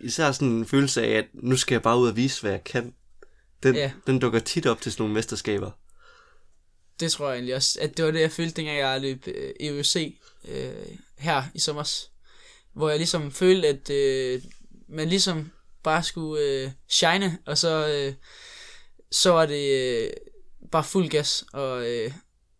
[0.00, 2.64] især sådan en følelse af, at nu skal jeg bare ud og vise, hvad jeg
[2.64, 2.94] kan.
[3.62, 3.92] Den, Ja.
[4.06, 5.70] den dukker tit op til sådan nogle mesterskaber.
[7.00, 9.52] Det tror jeg egentlig også, at det var det, jeg følte, dengang jeg løb øh,
[9.60, 10.16] EUC
[10.48, 10.72] øh,
[11.18, 12.04] her i sommer.
[12.72, 14.42] Hvor jeg ligesom følte, at øh,
[14.88, 15.50] man ligesom
[15.82, 18.14] bare skulle øh, shine, og så øh,
[19.10, 20.10] så var det øh,
[20.72, 22.12] bare fuld gas, og øh,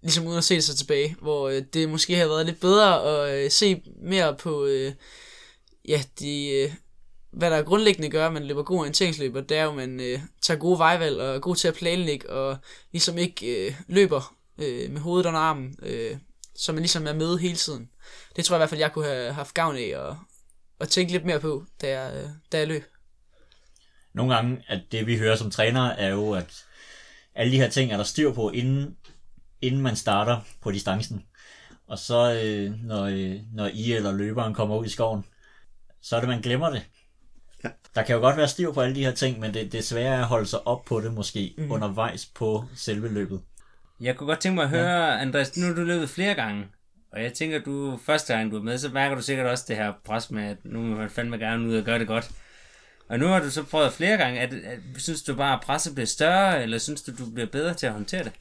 [0.02, 3.44] ligesom uden at se sig tilbage, hvor øh, det måske havde været lidt bedre at
[3.44, 4.92] øh, se mere på, øh,
[5.88, 6.72] ja, de, øh,
[7.36, 10.20] hvad der grundlæggende gør, at man løber god orienteringsløb, det er jo, at man øh,
[10.42, 12.56] tager gode vejvalg og er god til at planlægge, og
[12.92, 16.16] ligesom ikke øh, løber øh, med hovedet under armen, øh,
[16.54, 17.90] så man ligesom er med hele tiden.
[18.36, 20.18] Det tror jeg i hvert fald, jeg kunne have haft gavn af, og,
[20.78, 22.84] og tænke lidt mere på, da jeg, øh, da jeg løb.
[24.12, 26.64] Nogle gange, at det vi hører som træner, er jo, at
[27.34, 28.96] alle de her ting er der styr på, inden,
[29.60, 31.24] inden man starter på distancen.
[31.86, 35.24] Og så, øh, når, øh, når I eller løberen kommer ud i skoven,
[36.02, 36.82] så er det, man glemmer det.
[37.66, 37.72] Ja.
[37.94, 39.82] Der kan jo godt være styr på alle de her ting, men det, det er
[39.82, 41.70] svært at holde sig op på det måske mm.
[41.70, 43.40] undervejs på selve løbet.
[44.00, 45.18] Jeg kunne godt tænke mig at høre, ja.
[45.18, 46.66] Andreas, nu har du løbet flere gange,
[47.12, 49.76] og jeg tænker, du første gang du er med, så mærker du sikkert også det
[49.76, 52.30] her pres med, at nu vil man fandme gerne ud og gøre det godt.
[53.08, 54.40] Og nu har du så prøvet flere gange.
[54.40, 57.46] Er det, er, synes du bare, at presset bliver større, eller synes du, du bliver
[57.46, 58.32] bedre til at håndtere det?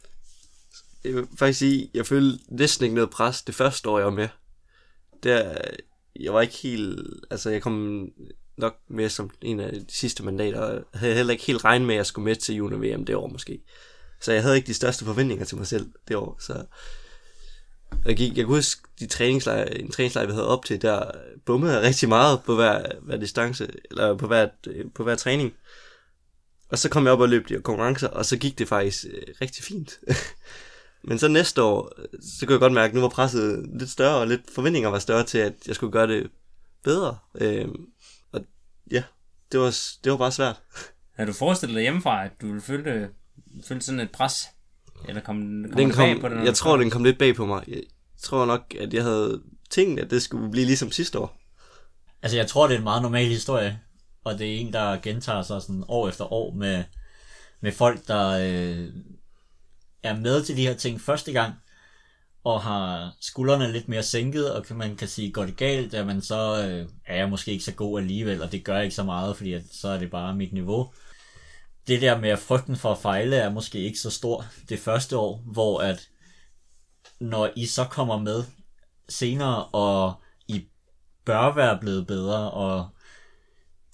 [1.03, 4.11] Jeg vil faktisk sige, jeg følte næsten ikke noget pres det første år, jeg var
[4.11, 4.27] med.
[5.23, 5.57] Der,
[6.19, 6.99] jeg var ikke helt...
[7.31, 8.07] Altså, jeg kom
[8.57, 11.95] nok med som en af de sidste mandater, og havde heller ikke helt regnet med,
[11.95, 13.61] at jeg skulle med til junior VM det år måske.
[14.21, 16.65] Så jeg havde ikke de største forventninger til mig selv det år, så...
[18.05, 21.11] Jeg, gik, jeg kunne huske de træningslejre, en træningslejr, vi havde op til, der
[21.45, 25.53] bummede jeg rigtig meget på hver, hver distance, eller på hver, øh, på hver træning.
[26.69, 29.21] Og så kom jeg op og løb de konkurrencer, og så gik det faktisk øh,
[29.41, 29.99] rigtig fint.
[31.07, 31.91] Men så næste år,
[32.39, 34.99] så kunne jeg godt mærke, at nu var presset lidt større, og lidt forventninger var
[34.99, 36.29] større til, at jeg skulle gøre det
[36.83, 37.17] bedre.
[37.35, 37.67] Øh,
[38.91, 39.03] ja,
[39.51, 40.61] det var, det var bare svært.
[41.17, 43.09] Har du forestillet dig hjemmefra, at du ville føle,
[43.67, 44.47] føle sådan et pres?
[45.07, 46.37] Eller kom, kom den det kom, bag på dig?
[46.37, 47.63] når jeg tror, den kom lidt bag på mig.
[47.67, 47.83] Jeg
[48.21, 51.41] tror nok, at jeg havde tænkt, at det skulle blive ligesom sidste år.
[52.21, 53.79] Altså, jeg tror, det er en meget normal historie,
[54.23, 56.83] og det er en, der gentager sig sådan år efter år med,
[57.61, 58.89] med folk, der øh,
[60.03, 61.53] er med til de her ting første gang,
[62.45, 66.05] og har skuldrene lidt mere sænket, og kan man kan sige, går det galt, at
[66.05, 69.03] man så øh, er jeg måske ikke så god alligevel, og det gør ikke så
[69.03, 70.93] meget, fordi at, så er det bare mit niveau.
[71.87, 75.17] Det der med at frygten for at fejle er måske ikke så stor det første
[75.17, 76.09] år, hvor at
[77.19, 78.43] når I så kommer med
[79.09, 80.13] senere, og
[80.47, 80.65] I
[81.25, 82.89] bør være blevet bedre, og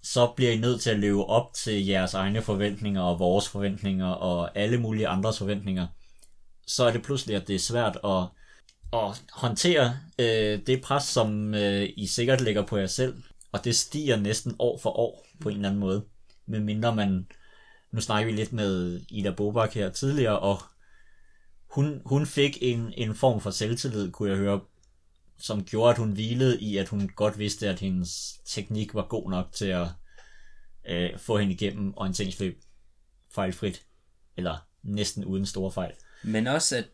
[0.04, 4.08] så bliver I nødt til at leve op til jeres egne forventninger og vores forventninger
[4.08, 5.88] og alle mulige andres forventninger,
[6.68, 8.28] så er det pludselig, at det er svært at,
[8.94, 13.76] at håndtere øh, det pres, som øh, I sikkert lægger på jer selv, og det
[13.76, 16.06] stiger næsten år for år på en eller anden måde,
[16.46, 17.28] medmindre man,
[17.92, 20.58] nu snakker vi lidt med Ida Bobak her tidligere, og
[21.70, 24.62] hun, hun fik en, en form for selvtillid, kunne jeg høre,
[25.40, 29.30] som gjorde, at hun hvilede i, at hun godt vidste, at hendes teknik var god
[29.30, 29.88] nok til at
[30.90, 32.62] øh, få hende igennem orienteringsløb
[33.36, 33.86] fejlfrit,
[34.38, 35.94] eller næsten uden store fejl.
[36.24, 36.86] Men også, at,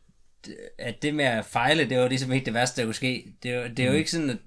[0.79, 3.25] at det med at fejle, det var ligesom ikke det værste, der kunne ske.
[3.43, 3.97] Det er, jo- det er jo Mm.
[3.97, 4.37] ikke sådan, at,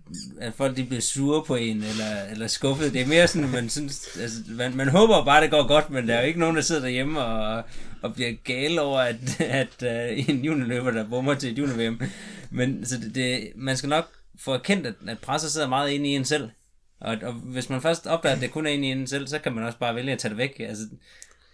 [0.41, 2.93] at folk de bliver sure på en, eller, eller skuffet.
[2.93, 6.09] Det er mere sådan, man synes, altså, man, man håber bare, det går godt, men
[6.09, 7.65] der er jo ikke nogen, der sidder derhjemme og,
[8.03, 11.97] og bliver gale over, at, at uh, en juniorløber, der bommer til et junior
[12.51, 16.09] Men så det, det, man skal nok få erkendt, at, at presset sidder meget inde
[16.11, 16.49] i en selv.
[17.01, 19.39] Og, og hvis man først opdager, at det kun er inde i en selv, så
[19.39, 20.61] kan man også bare vælge at tage det væk.
[20.61, 20.85] Altså,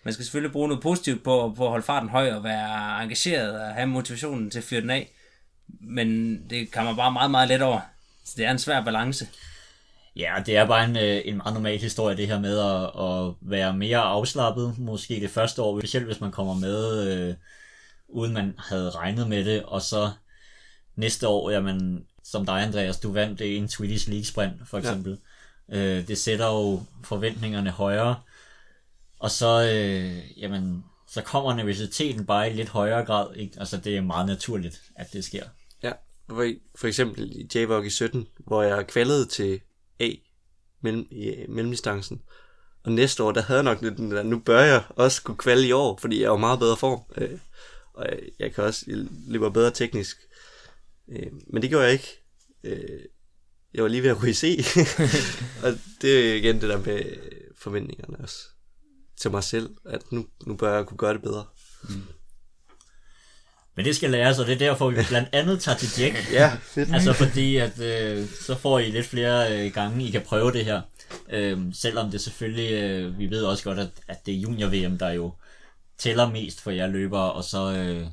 [0.06, 3.60] man skal selvfølgelig bruge noget positivt på, på at holde farten høj og være engageret
[3.60, 5.12] og have motivationen til at fyre den af.
[5.80, 7.80] Men det kommer bare meget, meget let over.
[8.24, 9.28] Så det er en svær balance.
[10.16, 13.34] Ja, det er bare en, øh, en meget normal historie, det her med at, at
[13.40, 17.34] være mere afslappet, måske det første år, specielt hvis man kommer med, øh,
[18.08, 20.10] uden man havde regnet med det, og så
[20.96, 25.18] næste år, jamen, som dig Andreas, du vandt det en Swedish League Sprint, for eksempel.
[25.72, 25.78] Ja.
[25.78, 28.16] Øh, det sætter jo forventningerne højere,
[29.26, 33.56] og så, øh, jamen, så kommer nervøsiteten bare i lidt højere grad, ikke?
[33.58, 35.44] Altså, det er meget naturligt, at det sker.
[35.82, 35.92] Ja,
[36.28, 39.60] for, for eksempel i JVOG i 17, hvor jeg kvalede til
[40.00, 40.10] A
[40.82, 42.22] mellem, i øh, mellemdistancen.
[42.84, 45.36] Og næste år, der havde jeg nok lidt den der, nu bør jeg også kunne
[45.36, 47.00] kvalde i år, fordi jeg er jo meget bedre form.
[47.16, 47.38] Øh,
[47.94, 48.84] og jeg, jeg kan også,
[49.28, 50.16] løbe bedre teknisk.
[51.08, 52.22] Øh, men det gjorde jeg ikke.
[52.64, 53.00] Øh,
[53.74, 54.64] jeg var lige ved at ryge se.
[55.64, 57.02] og det er igen det der med
[57.58, 58.55] forventningerne også
[59.20, 61.44] til mig selv, at nu, nu bør jeg kunne gøre det bedre.
[63.76, 66.16] Men det skal læres, og det er derfor, vi blandt andet tager til Jack.
[66.32, 66.94] Ja, fedt.
[66.94, 70.64] Altså fordi, at øh, så får I lidt flere øh, gange, I kan prøve det
[70.64, 70.82] her.
[71.32, 75.10] Øh, selvom det selvfølgelig, øh, vi ved også godt, at, at det er junior-VM, der
[75.10, 75.32] jo
[75.98, 78.06] tæller mest for jer løbere, og så, øh,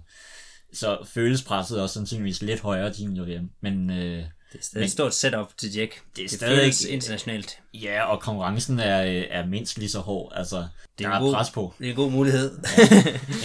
[0.74, 3.50] så føles presset også sandsynligvis lidt højere til junior-VM.
[3.62, 6.02] Men øh, Det er stadig et stort setup til Jack.
[6.16, 7.58] Det er det stadig internationalt.
[7.74, 10.34] Ja, og konkurrencen er, er mindst lige så hård.
[10.36, 11.74] Altså, det er er der er god- pres på.
[11.80, 12.58] Det er en god mulighed.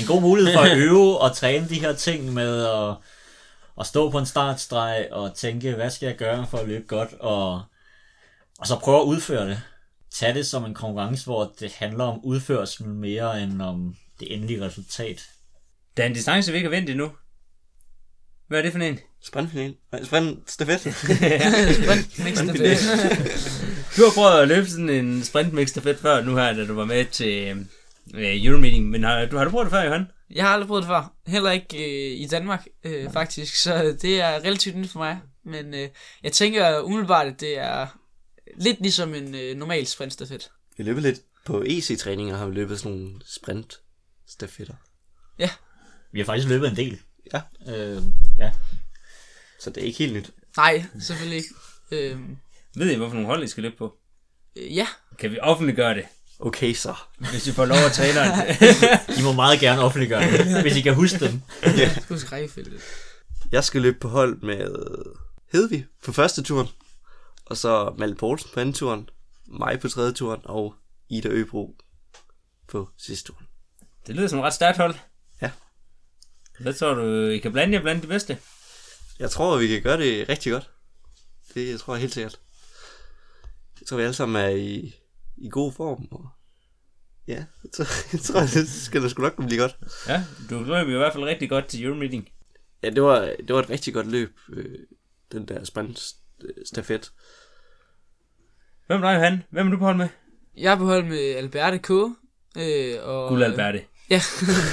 [0.00, 2.96] En god mulighed for at øve og træne de her ting med at,
[3.80, 7.12] at stå på en startstreg og tænke, hvad skal jeg gøre for at løbe godt,
[7.20, 7.62] og,
[8.58, 9.60] og så prøve at udføre det.
[10.14, 14.64] Tag det som en konkurrence, hvor det handler om udførelsen mere end om det endelige
[14.64, 15.22] resultat.
[15.96, 17.10] Der er en distance, vi ikke har vendt endnu.
[18.48, 18.98] Hvad er det for en?
[19.22, 19.74] Sprintfinal.
[19.92, 20.80] Nej, sprint stafet.
[21.80, 22.78] Sprint, mix stafet.
[23.96, 26.84] Du har prøvet at løbe sådan en sprintmix stafet før nu her, da du var
[26.84, 27.66] med til
[28.14, 30.06] øh, Euromeeting, men har, du, har du prøvet det før, Johan?
[30.30, 31.12] Jeg har aldrig prøvet det før.
[31.26, 33.54] Heller ikke øh, i Danmark, øh, faktisk.
[33.54, 35.18] Så det er relativt nyt for mig.
[35.44, 35.88] Men øh,
[36.22, 37.86] jeg tænker umiddelbart, at det er
[38.56, 40.50] lidt ligesom en øh, normal sprintstafet.
[40.76, 43.80] Vi løber lidt på EC-træninger, har vi løbet sådan nogle sprint
[44.28, 44.74] stafetter.
[46.12, 47.00] Vi har faktisk løbet en del.
[47.32, 47.40] Ja.
[47.74, 48.02] Øh,
[48.38, 48.52] ja.
[49.60, 50.30] Så det er ikke helt nyt.
[50.56, 51.48] Nej, selvfølgelig ikke.
[51.90, 52.20] Øh,
[52.76, 53.94] Ved I, hvorfor nogle hold I skal løbe på?
[54.56, 54.86] øh, ja,
[55.18, 56.04] Kan vi offentliggøre det,
[56.40, 56.94] Okay så.
[57.18, 58.56] hvis vi får lov at træneren?
[59.18, 61.40] I må meget gerne offentliggøre det, hvis I kan huske dem.
[61.62, 62.80] det skulle skrækkefeltet.
[63.52, 64.74] Jeg skal løbe på hold med
[65.52, 66.68] Hedvig på første turen,
[67.46, 69.08] og så Malte Poulsen på anden turen,
[69.46, 70.74] mig på tredje turen, og
[71.08, 71.76] Ida Øbro
[72.68, 73.46] på sidste turen.
[74.06, 74.94] det lyder som et ret stærkt hold.
[76.60, 78.38] Hvad tror du, I kan blande jer blandt de bedste?
[79.18, 80.70] Jeg tror, at vi kan gøre det rigtig godt.
[81.54, 82.40] Det jeg tror jeg helt sikkert.
[83.80, 84.94] Jeg tror, vi alle sammen er i,
[85.36, 86.08] i god form.
[86.10, 86.28] Og
[87.26, 89.76] ja, jeg tror, jeg tror, det skal da sgu nok blive godt.
[90.08, 92.28] Ja, du løb i hvert fald rigtig godt til Euromeeting.
[92.82, 94.78] Ja, det var, det var et rigtig godt løb, øh,
[95.32, 96.14] den der sprint
[96.64, 97.12] stafet.
[98.86, 99.42] Hvem er dig, Johan?
[99.50, 100.08] Hvem er du på hold med?
[100.56, 101.90] Jeg er på hold med Alberte K.
[101.90, 103.84] Øh, og, Guld Alberte.
[104.10, 104.22] Ja,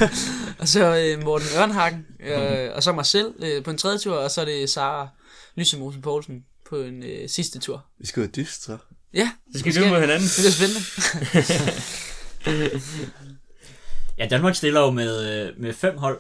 [0.59, 4.15] og så øh, Morten Ørnhagen, øh, og så mig selv øh, på en tredje tur,
[4.15, 5.07] og så er det Sara
[5.55, 7.85] Lysemosen Poulsen på en øh, sidste tur.
[7.99, 8.77] Vi skal jo dyst, så.
[9.13, 10.27] Ja, Så skal vi løbe mod hinanden.
[10.27, 10.81] Det bliver spændende.
[14.17, 16.19] Ja, Danmark stiller jo med, øh, med fem hold,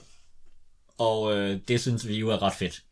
[0.97, 2.83] og øh, det synes vi jo er ret fedt,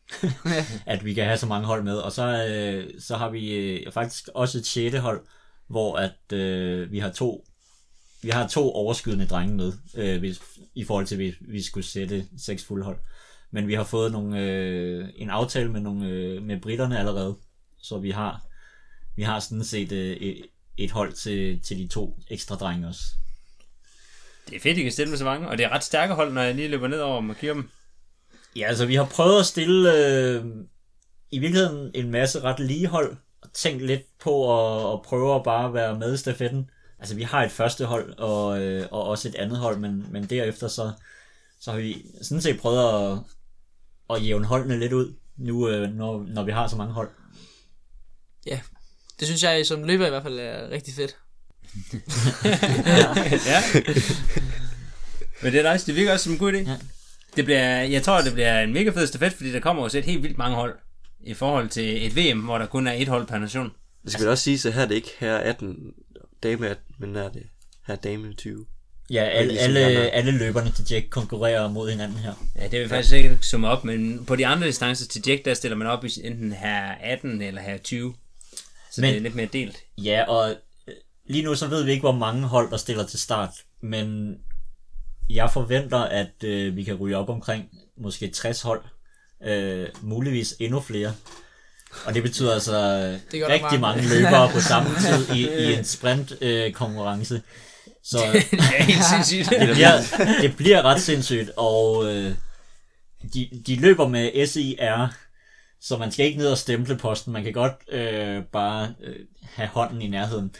[0.86, 1.96] at vi kan have så mange hold med.
[1.96, 5.26] Og så, øh, så har vi øh, faktisk også et sjette hold,
[5.68, 7.44] hvor at øh, vi har to
[8.24, 10.42] vi har to overskydende drenge med, øh, hvis,
[10.74, 12.98] i forhold til, at vi, vi skulle sætte seks fulde hold.
[13.50, 17.36] Men vi har fået nogle, øh, en aftale med, nogle, øh, med britterne allerede,
[17.78, 18.46] så vi har,
[19.16, 23.02] vi har sådan set øh, et, et hold til, til de to ekstra drenge også.
[24.48, 26.32] Det er fedt, I kan stille med så mange, og det er ret stærke hold,
[26.32, 27.70] når jeg lige løber ned over dem og kigger dem.
[28.56, 30.44] Ja, altså vi har prøvet at stille øh,
[31.30, 35.42] i virkeligheden en masse ret lige hold, og tænkt lidt på at, at prøve at
[35.42, 36.70] bare være med i stafetten.
[37.04, 40.24] Altså vi har et første hold og, øh, og også et andet hold, men, men
[40.24, 40.92] derefter så,
[41.60, 43.18] så har vi sådan set prøvet at,
[44.16, 47.08] at jævne holdene lidt ud, nu øh, når, når vi har så mange hold.
[48.46, 48.60] Ja,
[49.20, 51.16] det synes jeg som løber i hvert fald er rigtig fedt.
[53.52, 53.62] ja.
[55.42, 56.70] Men det er nice, det virker også som en god idé.
[56.70, 56.78] Ja.
[57.36, 60.04] Det bliver, jeg tror, det bliver en mega fed stafet, fordi der kommer jo et
[60.04, 60.78] helt vildt mange hold
[61.20, 63.72] i forhold til et VM, hvor der kun er et hold per nation.
[64.04, 65.94] Det skal vel også sige, at her er det ikke her 18,
[66.44, 67.42] dame 18, men er det
[67.86, 68.66] her dame 20.
[69.10, 72.34] Ja, alle, ligesom alle, alle løberne til Jack konkurrerer mod hinanden her.
[72.56, 75.54] Ja, det vil faktisk ikke summe op, men på de andre distancer til Jack, der
[75.54, 78.14] stiller man op i enten her 18 eller her 20.
[78.92, 79.76] Så Men- det er lidt mere delt.
[79.98, 80.50] Ja, og
[80.88, 80.94] øh,
[81.26, 84.36] lige nu så ved vi ikke, hvor mange hold, der stiller til start, men
[85.30, 87.64] jeg forventer, at øh, vi kan ryge op omkring
[87.96, 88.82] måske 60 hold,
[89.44, 91.14] øh, muligvis endnu flere.
[92.06, 93.80] Og det betyder altså øh, Det rigtig mange.
[93.80, 97.42] mange løbere på samme tid i, i en sprint øh, konkurrence.
[98.04, 98.18] Så
[98.50, 99.50] det er helt sindssygt.
[99.60, 100.00] det bliver,
[100.40, 102.34] det bliver ret sindssygt, og øh,
[103.34, 105.14] de, de løber med SIR,
[105.80, 107.32] så man skal ikke ned og stemple posten.
[107.32, 110.54] Man kan godt øh, bare øh, have hånden i nærheden.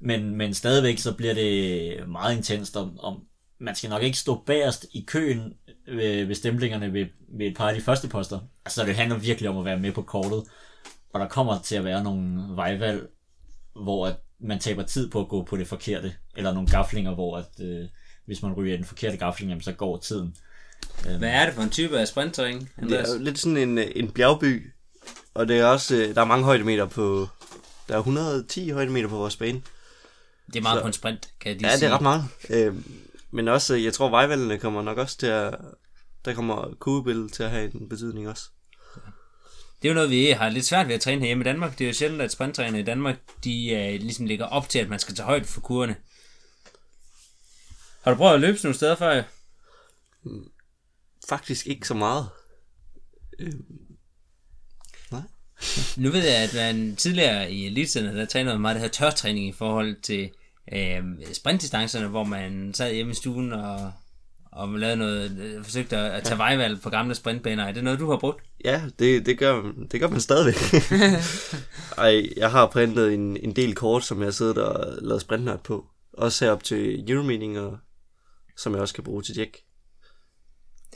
[0.00, 3.22] Men, men stadigvæk så bliver det meget intenst, om, om
[3.60, 5.52] man skal nok ikke stå bagerst i køen
[5.96, 7.06] ved, ved stemplingerne ved,
[7.38, 8.38] ved et par af de første poster.
[8.64, 10.44] Altså det handler virkelig om at være med på kortet,
[11.14, 13.06] og der kommer til at være nogle vejvalg,
[13.82, 17.36] hvor at man taber tid på at gå på det forkerte, eller nogle gaflinger, hvor
[17.36, 17.84] at, øh,
[18.26, 20.36] hvis man ryger den forkerte gafling, jamen, så går tiden.
[21.18, 22.70] Hvad er det for en type af sprinttræning?
[22.80, 24.72] Det er jo lidt sådan en, øh, en bjergby,
[25.34, 27.28] og det er også, øh, der er mange højdemeter på,
[27.88, 29.62] der er 110 højdemeter på vores bane.
[30.46, 31.88] Det er meget Så- på en sprint, kan jeg lige Ja, det sige.
[31.88, 32.24] er ret meget.
[32.50, 32.74] Øh,
[33.30, 35.54] men også, øh, jeg tror vejvalgene kommer nok også til at,
[36.24, 38.42] der kommer kugebilledet til at have en betydning også.
[39.82, 41.78] Det er jo noget, vi har lidt svært ved at træne hjemme i Danmark.
[41.78, 44.88] Det er jo sjældent, at sprinttræner i Danmark, de uh, ligesom ligger op til, at
[44.88, 45.96] man skal tage højde for kurerne.
[48.02, 49.22] Har du prøvet at løbe nogle steder før?
[51.28, 52.28] Faktisk ikke så meget.
[53.38, 53.52] Øh,
[55.10, 55.22] nej.
[56.02, 59.52] Nu ved jeg, at man tidligere i elitescenen, der trænede meget det her tørtræning i
[59.52, 60.30] forhold til
[60.72, 61.02] øh,
[61.32, 63.92] sprintdistancerne, hvor man sad hjemme i stuen og,
[64.52, 67.64] og lavede noget, øh, forsøgte at, at tage vejvalg på gamle sprintbaner.
[67.64, 68.44] Er det noget, du har brugt?
[68.64, 70.82] Ja, det, det, gør, det gør man stadigvæk.
[71.98, 75.60] Ej, jeg har printet en, en del kort, som jeg har siddet og lavet sprintnørt
[75.60, 75.86] på.
[76.12, 77.56] Også herop til Euromeeting,
[78.56, 79.56] som jeg også kan bruge til Jack.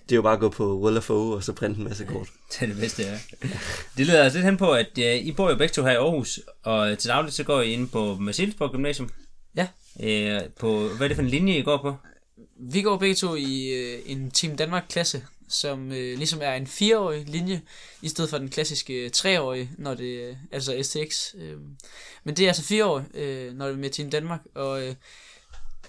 [0.02, 2.04] Det er jo bare at gå på World of O, og så printe en masse
[2.04, 2.28] kort.
[2.52, 3.18] Det er det bedste, ja.
[3.96, 5.94] Det leder altså lidt hen på, at ja, I bor jo begge to her i
[5.94, 9.10] Aarhus, og til dagligt så går I ind på Marcellesborg Gymnasium.
[9.56, 9.68] Ja.
[10.02, 11.96] Øh, på, hvad er det for en linje, I går på?
[12.56, 17.28] Vi går begge to i øh, en Team Danmark-klasse, som øh, ligesom er en fireårig
[17.28, 17.62] linje,
[18.02, 21.34] i stedet for den klassiske øh, treårige, når det øh, altså STX.
[21.34, 21.56] Øh.
[22.24, 24.94] Men det er altså fireårig, øh, når det er med Team Danmark, og øh,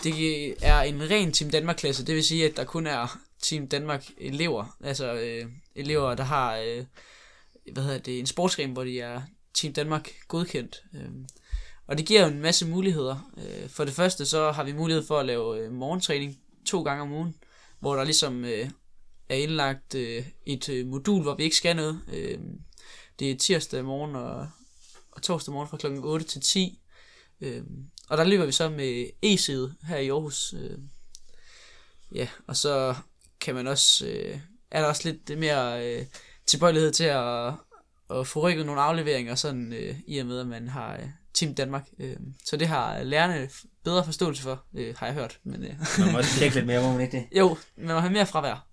[0.03, 4.05] det er en ren Team Danmark-klasse, det vil sige, at der kun er Team Danmark
[4.17, 5.45] elever, altså øh,
[5.75, 6.85] elever, der har øh,
[7.71, 9.21] hvad hedder det, en sportsgren, hvor de er
[9.53, 10.83] Team Danmark godkendt.
[10.93, 11.09] Øh.
[11.87, 13.31] Og det giver jo en masse muligheder.
[13.37, 17.01] Øh, For det første så har vi mulighed for at lave øh, morgentræning to gange
[17.01, 17.35] om ugen,
[17.79, 18.69] hvor der ligesom øh,
[19.29, 22.01] er indlagt øh, et øh, modul, hvor vi ikke skal noget.
[22.13, 22.39] Øh,
[23.19, 24.47] Det er tirsdag morgen og,
[25.11, 25.87] og torsdag morgen fra kl.
[25.87, 26.79] 8 til 10.
[27.41, 27.63] Øh,
[28.09, 30.53] Og der løber vi så med e-side her i Aarhus.
[30.53, 30.77] Øh,
[32.15, 32.95] Ja, og så
[33.41, 34.39] kan man også, øh,
[34.71, 36.05] er der også lidt mere øh,
[36.45, 37.53] tilbøjelighed til at,
[38.09, 41.55] at få rykket nogle afleveringer, sådan øh, i og med, at man har øh, Team
[41.55, 41.87] Danmark.
[41.99, 42.15] Øh,
[42.45, 43.49] så det har lærerne
[43.83, 45.39] bedre forståelse for, øh, har jeg hørt.
[45.43, 47.37] Men, øh, Man må også tjekke lidt mere, må man ikke det?
[47.39, 48.67] jo, man må have mere fravær.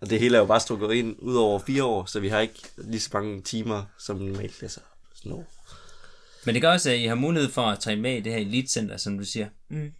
[0.00, 2.40] Og det hele er jo bare strukket ind ud over fire år, så vi har
[2.40, 4.80] ikke lige så mange timer som normalt læser.
[5.14, 5.46] Sådan noget.
[6.46, 8.40] Men det gør også, at I har mulighed for at træne med i det her
[8.40, 9.48] elitecenter, som du siger.
[9.68, 9.92] Mm.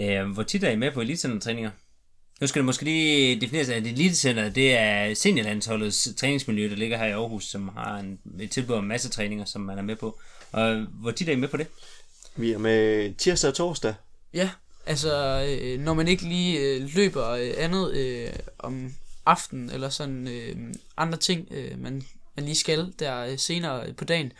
[0.00, 1.70] Øh, hvor tit er I med på elitecenter-træninger?
[2.40, 7.06] Nu skal det måske lige defineres, at elitecenter, det er seniorlandsholdets træningsmiljø, der ligger her
[7.06, 10.20] i Aarhus, som har en, et tilbud om masse træninger, som man er med på.
[10.52, 11.66] Og hvor tit er I med på det?
[12.36, 13.94] Vi er med tirsdag og torsdag.
[14.34, 14.50] Ja,
[14.86, 18.94] altså øh, når man ikke lige øh, løber øh, andet øh, om
[19.26, 20.56] aftenen, eller sådan øh,
[20.96, 22.04] andre ting, øh, man,
[22.36, 24.32] man lige skal der øh, senere på dagen.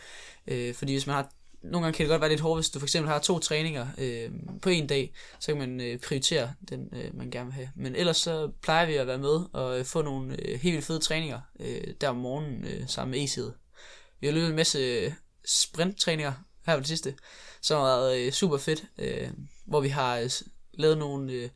[0.47, 1.31] Øh, fordi hvis man har,
[1.63, 3.87] nogle gange kan det godt være lidt hårdt, hvis du for eksempel har to træninger
[3.97, 4.29] øh,
[4.61, 7.69] på en dag, så kan man øh, prioritere den, øh, man gerne vil have.
[7.75, 10.85] Men ellers så plejer vi at være med og øh, få nogle øh, helt vildt
[10.85, 13.53] fede træninger øh, der om morgenen øh, sammen med e-side.
[14.19, 15.11] Vi har løbet en masse øh,
[15.49, 16.33] sprinttræninger
[16.65, 17.15] her på det sidste,
[17.61, 19.29] som har været øh, super fedt, øh,
[19.65, 20.29] hvor vi har øh,
[20.73, 21.49] lavet nogle øh,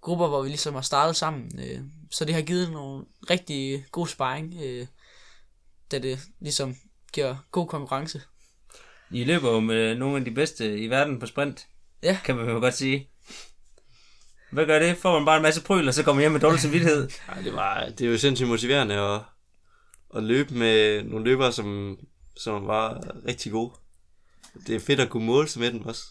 [0.00, 1.60] grupper, hvor vi ligesom har startet sammen.
[1.64, 1.80] Øh,
[2.10, 4.86] så det har givet nogle rigtig god sparring, øh,
[5.90, 6.76] da det ligesom
[7.12, 8.22] giver god konkurrence.
[9.10, 11.66] I løber jo med nogle af de bedste i verden på sprint,
[12.02, 13.08] Ja, kan man jo godt sige.
[14.52, 14.96] Hvad gør det?
[14.96, 17.08] Får man bare en masse pryl, og så kommer hjem med dårlig samvittighed?
[17.28, 19.20] Ej, det, var, det er jo sindssygt motiverende at,
[20.16, 21.98] at løbe med nogle løbere, som,
[22.38, 23.72] som var rigtig gode.
[24.66, 26.02] Det er fedt at kunne måle sig med dem også.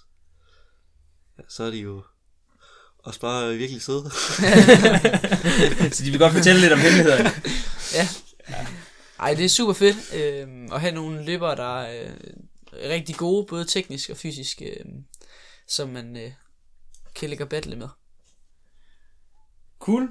[1.38, 2.04] Ja, så er de jo
[2.98, 4.12] også bare virkelig søde.
[5.96, 7.30] så de vil godt fortælle lidt om hemmeligheder.
[7.94, 8.08] ja.
[9.20, 12.14] Ej, det er super fedt øh, at have nogle løbere, der er øh,
[12.74, 14.86] rigtig gode, både teknisk og fysisk, øh,
[15.68, 16.32] som man øh,
[17.16, 17.88] kan lægge og battle med.
[19.80, 20.10] Cool.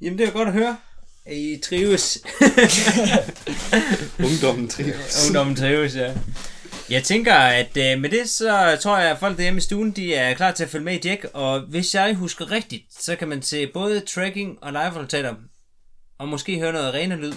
[0.00, 0.76] Jamen, det er godt at høre.
[1.26, 2.18] I trives.
[4.26, 5.26] Ungdommen trives.
[5.26, 6.14] Ungdommen trives, ja.
[6.90, 10.14] Jeg tænker, at øh, med det, så tror jeg, at folk derhjemme i stuen, de
[10.14, 11.26] er klar til at følge med i Jack.
[11.32, 15.34] Og hvis jeg husker rigtigt, så kan man se både tracking og live-resultater.
[16.18, 17.32] Og måske høre noget rene lyd,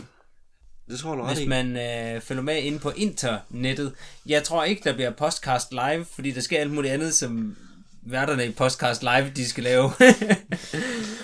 [0.90, 3.94] Det tror jeg, du hvis man øh, følger med inde på internettet.
[4.26, 7.58] Jeg tror ikke, der bliver podcast live, fordi der sker alt muligt andet, som
[8.06, 9.92] værterne i podcast live, de skal lave.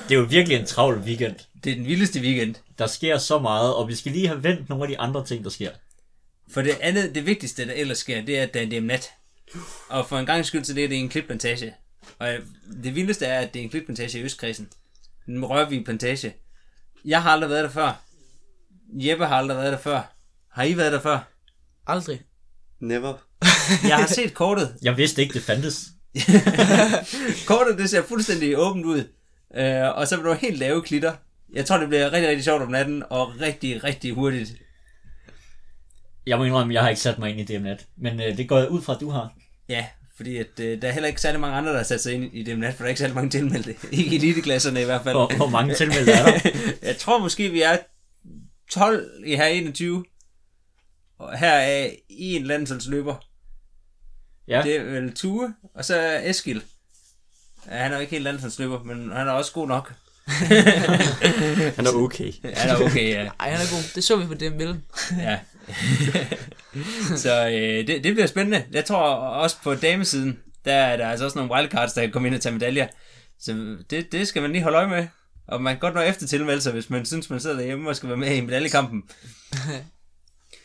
[0.09, 1.35] Det er jo virkelig en travl weekend.
[1.63, 2.55] det er den vildeste weekend.
[2.77, 5.43] Der sker så meget, og vi skal lige have vendt nogle af de andre ting,
[5.43, 5.71] der sker.
[6.51, 9.09] For det andet, det vigtigste, der ellers sker, det er, at det er nat.
[9.89, 11.73] Og for en gang skyld, så det er det en klitplantage.
[12.19, 12.27] Og
[12.83, 14.69] det vildeste er, at det er en klitplantage i Østkredsen.
[15.25, 16.35] Den Rørvig plantage.
[17.05, 18.01] Jeg har aldrig været der før.
[18.93, 20.13] Jeppe har aldrig været der før.
[20.51, 21.19] Har I været der før?
[21.87, 22.21] Aldrig.
[22.79, 23.13] Never.
[23.83, 24.75] Jeg har set kortet.
[24.81, 25.85] Jeg vidste ikke, det fandtes.
[27.47, 29.03] kortet, det ser fuldstændig åbent ud.
[29.55, 31.13] Øh, og så vil du helt lave klitter.
[31.53, 34.53] Jeg tror, det bliver rigtig, rigtig sjovt om natten, og rigtig, rigtig hurtigt.
[36.25, 37.87] Jeg må indrømme, jeg har ikke sat mig ind i det net.
[37.97, 39.33] Men øh, det går jeg ud fra, at du har.
[39.69, 39.85] Ja,
[40.17, 42.33] fordi at, øh, der er heller ikke særlig mange andre, der har sat sig ind
[42.33, 43.75] i det nat, for der er ikke særlig mange tilmeldte.
[43.91, 45.15] Ikke i eliteklasserne i hvert fald.
[45.15, 46.49] Hvor, hvor mange tilmeldte er der?
[46.87, 47.77] jeg tror måske, vi er
[48.71, 50.05] 12 i her 21.
[51.19, 53.28] Og her er en landsholdsløber.
[54.49, 56.63] Ja, Det er vel Tue, og så er Eskil.
[57.67, 59.93] Ja, han er jo ikke helt landsholdsløber, men han er også god nok.
[61.75, 62.33] Han er okay.
[62.43, 63.29] Han er okay, ja.
[63.39, 63.93] Ej, han er god.
[63.95, 64.81] Det så vi på det mellem.
[65.27, 65.39] ja.
[67.23, 68.65] så øh, det, det bliver spændende.
[68.71, 72.27] Jeg tror også på damesiden, der er der altså også nogle wildcards, der kan komme
[72.27, 72.87] ind og tage medaljer.
[73.39, 75.07] Så det, det skal man lige holde øje med.
[75.47, 78.09] Og man kan godt nå efter tilmeldelser, hvis man synes, man sidder derhjemme og skal
[78.09, 79.03] være med i medaljekampen.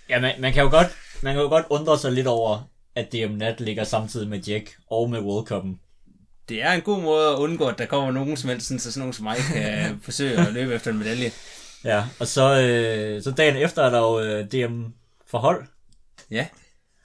[0.08, 0.88] Ja, man, man, kan jo godt,
[1.22, 4.76] man kan jo godt undre sig lidt over, at DM Nat ligger samtidig med Jack
[4.90, 5.78] og med World Cup'en.
[6.48, 8.92] Det er en god måde at undgå, at der kommer nogen som helst, sådan, så
[8.92, 11.30] sådan nogen som mig kan forsøge at løbe efter en medalje.
[11.84, 14.84] Ja, og så, øh, så dagen efter er der jo øh, DM
[15.26, 15.66] for hold.
[16.30, 16.46] Ja,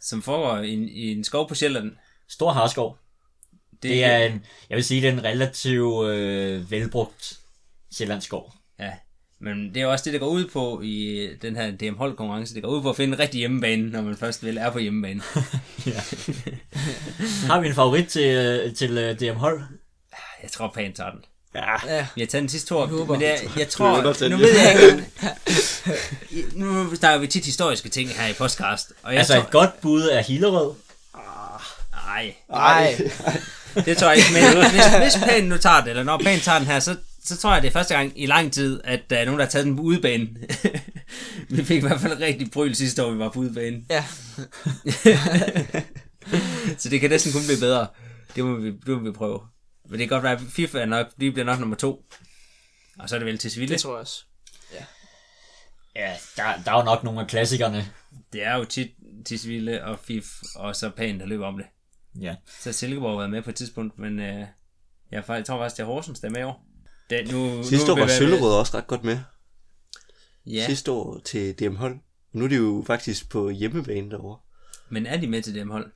[0.02, 1.92] som foregår i, en- i en skov på Sjælland.
[2.30, 2.98] Stor Harskov.
[3.84, 7.40] Det er en, jeg vil sige, det er en relativt øh, velbrugt
[7.94, 8.54] Sjællandsskov.
[9.42, 12.56] Men det er også det, der går ud på i den her DM hold konkurrence.
[12.56, 14.80] Det går ud på at finde en rigtig hjemmebane, når man først vel er på
[14.80, 15.22] hjemmebane.
[17.48, 19.62] Har vi en favorit til, til øh, DM hold?
[20.44, 21.20] Jeg tror, Pan tager den.
[21.56, 21.62] Ja,
[22.24, 23.14] har taget den sidste to, Jeg håber.
[23.14, 25.04] men er, jeg er tror, nu ved jeg ikke,
[26.60, 29.82] nu snakker vi tit historiske ting her i podcast, og jeg Altså tror, et godt
[29.82, 30.74] bud er Hillerød.
[32.08, 32.98] nej, Ej,
[33.86, 36.58] det tror jeg ikke, men hvis, hvis Pan nu tager det, eller når Pan tager
[36.58, 39.18] den her, så, så tror jeg, det er første gang i lang tid, at der
[39.18, 40.30] er nogen, der har taget den på udebane.
[41.50, 43.84] vi fik i hvert fald rigtig bryl sidste år, vi var på udebane.
[43.90, 44.06] ja.
[46.78, 47.88] Så det kan næsten kun blive bedre.
[48.36, 49.42] Det må vi, det må vi prøve.
[49.90, 52.06] Men det kan godt være, at FIFA er nok, lige bliver nok nummer to.
[53.00, 53.74] Og så er det vel til Sevilla.
[53.74, 54.24] Det tror jeg også.
[55.96, 57.86] Ja, der, der er jo nok nogle af klassikerne.
[58.34, 58.92] Det er jo tit
[59.26, 61.66] til Sevilla og FIF, og så Pan, der løber om det.
[62.22, 62.36] Ja.
[62.60, 64.46] Så har Silkeborg været med på et tidspunkt, men øh,
[65.12, 66.66] jeg tror faktisk, det er Horsens, der er med i år.
[67.10, 69.20] Det, nu, Sidste nu år var jeg- Søllerød også ret godt med.
[70.46, 71.96] Ja, Sidste år til DM Hold.
[72.34, 74.40] Nu er de jo faktisk på hjemmebane derovre.
[74.90, 75.92] men er de med til dem hold?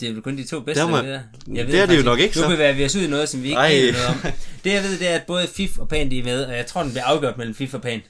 [0.00, 1.56] Det er jo kun de to bedste, Der må- der er med.
[1.56, 2.48] Jeg det er det jo nok ikke, Nu så.
[2.48, 3.72] bevæger vi os ud i noget, som vi ikke Ej.
[3.74, 4.16] ved noget om.
[4.64, 6.66] Det jeg ved, det er, at både FIF og PAN de er med, og jeg
[6.66, 8.00] tror, den bliver afgjort mellem FIF og PAN.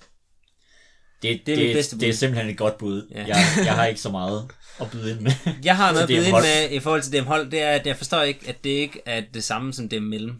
[1.23, 2.01] Det, Det er mit bedste det, bud.
[2.01, 3.09] det er simpelthen et godt bud.
[3.14, 3.19] Ja.
[3.27, 4.51] Jeg, jeg har ikke så meget
[4.81, 5.33] at byde ind med.
[5.64, 6.33] Jeg har noget at byde DM ind
[6.71, 9.01] med i forhold til dem hold, det er, at jeg forstår ikke, at det ikke
[9.07, 10.35] er det samme som dem mellem.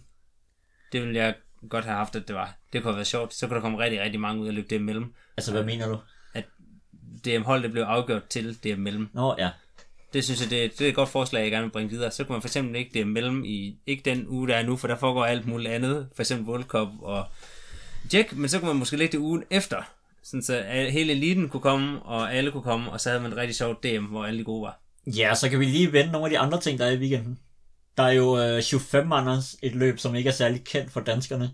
[0.93, 1.35] Det ville jeg
[1.69, 2.57] godt have haft, at det var.
[2.73, 3.35] Det kunne have været sjovt.
[3.35, 5.15] Så kunne der komme rigtig, rigtig mange ud og løbe dem mellem.
[5.37, 5.99] Altså, hvad mener du?
[7.25, 9.03] DM hold, det blev afgjort til DM mellem.
[9.03, 9.09] Mm.
[9.13, 9.51] Nå, ja.
[10.13, 12.11] Det synes jeg, det, det er et godt forslag, jeg gerne vil bringe videre.
[12.11, 14.77] Så kunne man for eksempel ikke DM mellem i, ikke den uge, der er nu,
[14.77, 16.09] for der foregår alt muligt andet.
[16.15, 17.25] For eksempel World Cup og
[18.13, 19.83] Jack, men så kunne man måske lægge det ugen efter.
[20.23, 23.39] Sådan så hele eliten kunne komme, og alle kunne komme, og så havde man et
[23.39, 24.81] rigtig sjovt DM, hvor alle de gode var.
[25.07, 27.39] Ja, så kan vi lige vende nogle af de andre ting, der er i weekenden.
[27.97, 31.51] Der er jo øh, 25 Anders, et løb, som ikke er særlig kendt for danskerne.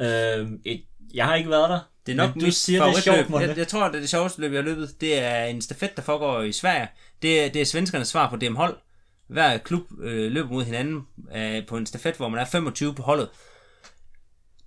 [0.00, 0.82] Øh, et,
[1.14, 1.80] jeg har ikke været der.
[2.06, 3.48] Det er nok men du siger, det er sjovt, Monte.
[3.48, 5.00] jeg, jeg tror, det er det sjoveste løb, jeg har løbet.
[5.00, 6.88] Det er en stafet, der foregår i Sverige.
[7.22, 8.76] Det er, det er svenskernes svar på DM hold.
[9.26, 11.06] Hver klub øh, løber mod hinanden
[11.36, 13.28] øh, på en stafet, hvor man er 25 på holdet.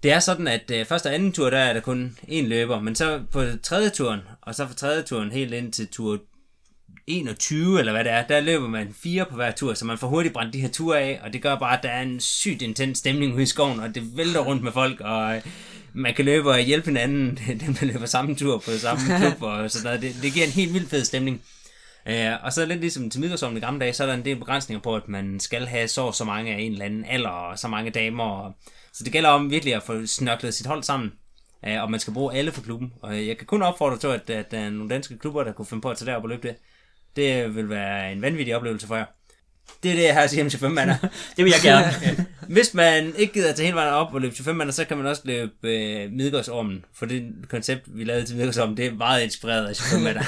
[0.04, 2.82] Det er sådan, at øh, første og anden tur, der er der kun én løber,
[2.82, 6.20] men så på tredje turen, og så fra tredje turen helt ind til tur
[7.08, 10.08] 21, eller hvad det er, der løber man fire på hver tur, så man får
[10.08, 12.62] hurtigt brændt de her ture af, og det gør bare, at der er en sygt
[12.62, 15.42] intens stemning ude i skoven, og det vælter rundt med folk, og øh,
[15.94, 19.72] man kan løbe og hjælpe hinanden, dem der løber samme tur på samme klub, og
[19.72, 20.02] sådan noget.
[20.02, 21.42] Det, det giver en helt vildt fed stemning.
[22.06, 24.36] Uh, og så lidt ligesom til middagsommen i gamle dage, så er der en del
[24.36, 27.60] begrænsninger på, at man skal have så så mange af en eller anden alder, og
[27.60, 28.24] så mange damer.
[28.24, 28.54] Og,
[28.94, 31.12] så det gælder om virkelig at få snørklet sit hold sammen.
[31.68, 32.94] Uh, og man skal bruge alle for klubben.
[33.02, 35.66] Og jeg kan kun opfordre til, at, at der er nogle danske klubber, der kunne
[35.66, 36.56] finde på at tage derop og løbe det.
[37.16, 39.06] Det vil være en vanvittig oplevelse for jer.
[39.84, 40.96] Det er det, jeg har at sige om 25 mander.
[41.38, 42.26] Det vil jeg gerne.
[42.56, 45.06] Hvis man ikke gider tage hele vejen op og løbe 25 mander, så kan man
[45.06, 46.86] også løbe øh, Midgårdsormen.
[46.94, 50.24] For det koncept, vi lavede til Midgårdsormen, det er meget inspireret af 25 mander.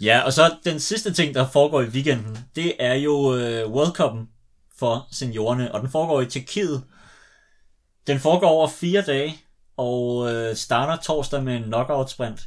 [0.08, 4.00] ja, og så den sidste ting, der foregår i weekenden, det er jo øh, World
[4.00, 4.26] Cup'en
[4.78, 6.82] for seniorerne, og den foregår i Tjekkiet.
[8.06, 9.36] Den foregår over fire dage,
[9.76, 12.40] og øh, starter torsdag med en knockout sprint.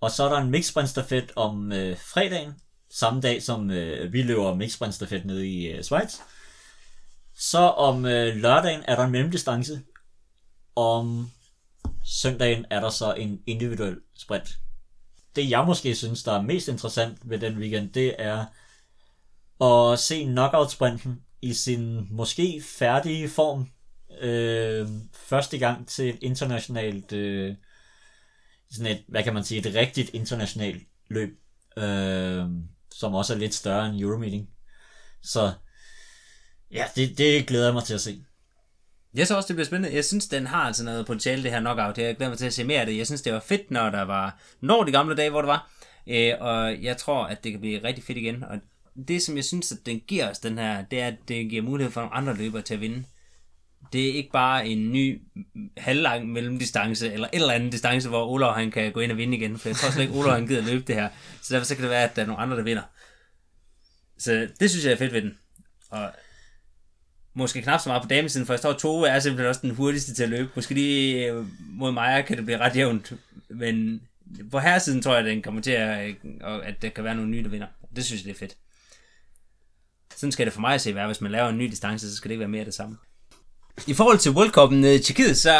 [0.00, 2.54] Og så er der en mix sprint stafet om øh, fredagen,
[2.90, 6.14] samme dag som øh, vi løber mix sprint stafet nede i øh, Schweiz.
[7.34, 9.80] Så om øh, lørdagen er der en mellemdistance.
[10.76, 11.30] Om
[12.04, 14.48] søndagen er der så en individuel sprint.
[15.36, 18.44] Det jeg måske synes, der er mest interessant ved den weekend, det er
[19.64, 23.68] at se knockout-sprinten i sin måske færdige form.
[24.20, 27.54] Øh, første gang til et internationalt, øh,
[28.70, 31.38] sådan et, hvad kan man sige, et rigtigt internationalt løb,
[31.76, 32.44] øh,
[32.94, 34.48] som også er lidt større end Euromeeting.
[35.22, 35.52] Så
[36.70, 38.24] ja, det, det glæder jeg mig til at se.
[39.14, 39.96] Jeg synes også, det bliver spændende.
[39.96, 41.98] Jeg synes, den har altså noget potentiale, det her knockout.
[41.98, 42.96] Jeg glæder mig til at se mere af det.
[42.96, 44.38] Jeg synes, det var fedt, når der var...
[44.60, 45.70] Når de gamle dage, hvor det var.
[46.06, 48.44] Øh, og jeg tror, at det kan blive rigtig fedt igen.
[48.44, 48.58] Og
[49.08, 51.62] det, som jeg synes, at den giver os, den her, det er, at det giver
[51.62, 53.04] mulighed for nogle andre løbere til at vinde
[53.92, 55.22] det er ikke bare en ny
[55.76, 59.36] halvlang mellemdistance, eller et eller andet distance, hvor Olav han kan gå ind og vinde
[59.36, 61.08] igen, for jeg tror slet ikke, Olav han gider løbe det her.
[61.42, 62.82] Så derfor så kan det være, at der er nogle andre, der vinder.
[64.18, 65.38] Så det synes jeg er fedt ved den.
[65.90, 66.12] Og
[67.34, 70.14] måske knap så meget på damesiden, for jeg står Tove er simpelthen også den hurtigste
[70.14, 70.50] til at løbe.
[70.54, 73.12] Måske lige øh, mod Maja kan det blive ret jævnt,
[73.48, 74.02] men
[74.50, 77.14] på herresiden tror jeg, at den kommer til at, øh, og at der kan være
[77.14, 77.66] nogle nye, der vinder.
[77.96, 78.56] Det synes jeg, det er fedt.
[80.16, 81.06] Sådan skal det for mig at se være.
[81.06, 82.96] Hvis man laver en ny distance, så skal det ikke være mere af det samme.
[83.86, 85.50] I forhold til World Cup'en i Tjekkiet, så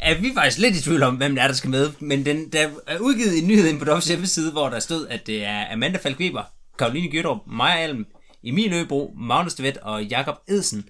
[0.00, 1.90] er- vi faktisk lidt i tvivl om, hvem det er, der skal med.
[2.00, 5.44] Men den, der er udgivet en nyhed på Dovs hjemmeside, hvor der stod, at det
[5.44, 6.42] er Amanda Falk Weber,
[6.78, 8.06] Karoline Gjødrup, Maja Alm,
[8.44, 10.88] Emil Øbro, Magnus Devet og Jakob Edsen.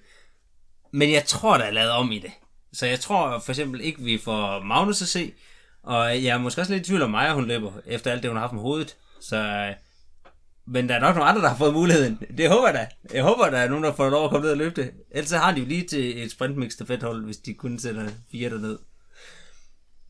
[0.93, 2.31] Men jeg tror, der er lavet om i det.
[2.73, 5.33] Så jeg tror for eksempel ikke, vi får Magnus at se.
[5.83, 8.31] Og jeg er måske også lidt i tvivl om Maja, hun løber, efter alt det,
[8.31, 8.97] hun har haft med hovedet.
[9.21, 9.75] Så, øh,
[10.73, 12.19] men der er nok nogle andre, der har fået muligheden.
[12.39, 13.17] Det håber jeg da.
[13.17, 14.91] Jeg håber, der er nogen, der får lov at komme ned og løbe det.
[15.11, 18.51] Ellers så har de jo lige til et sprintmix stafethold, hvis de kun sætter fire
[18.51, 18.79] derned.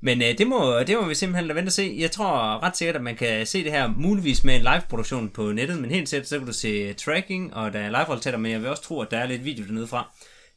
[0.01, 1.97] Men øh, det, må, det må vi simpelthen lade vente og se.
[1.99, 5.53] Jeg tror ret sikkert, at man kan se det her muligvis med en live-produktion på
[5.53, 8.61] nettet, men helt sikkert så kan du se tracking, og der er live men jeg
[8.61, 10.11] vil også tro, at der er lidt video dernede fra.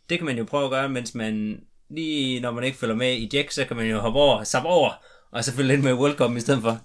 [0.10, 3.14] Det kan man jo prøve at gøre, mens man lige når man ikke følger med
[3.14, 4.92] i Jack, så kan man jo hoppe over, sappe over,
[5.32, 6.80] og så følge lidt med World Cup i stedet for.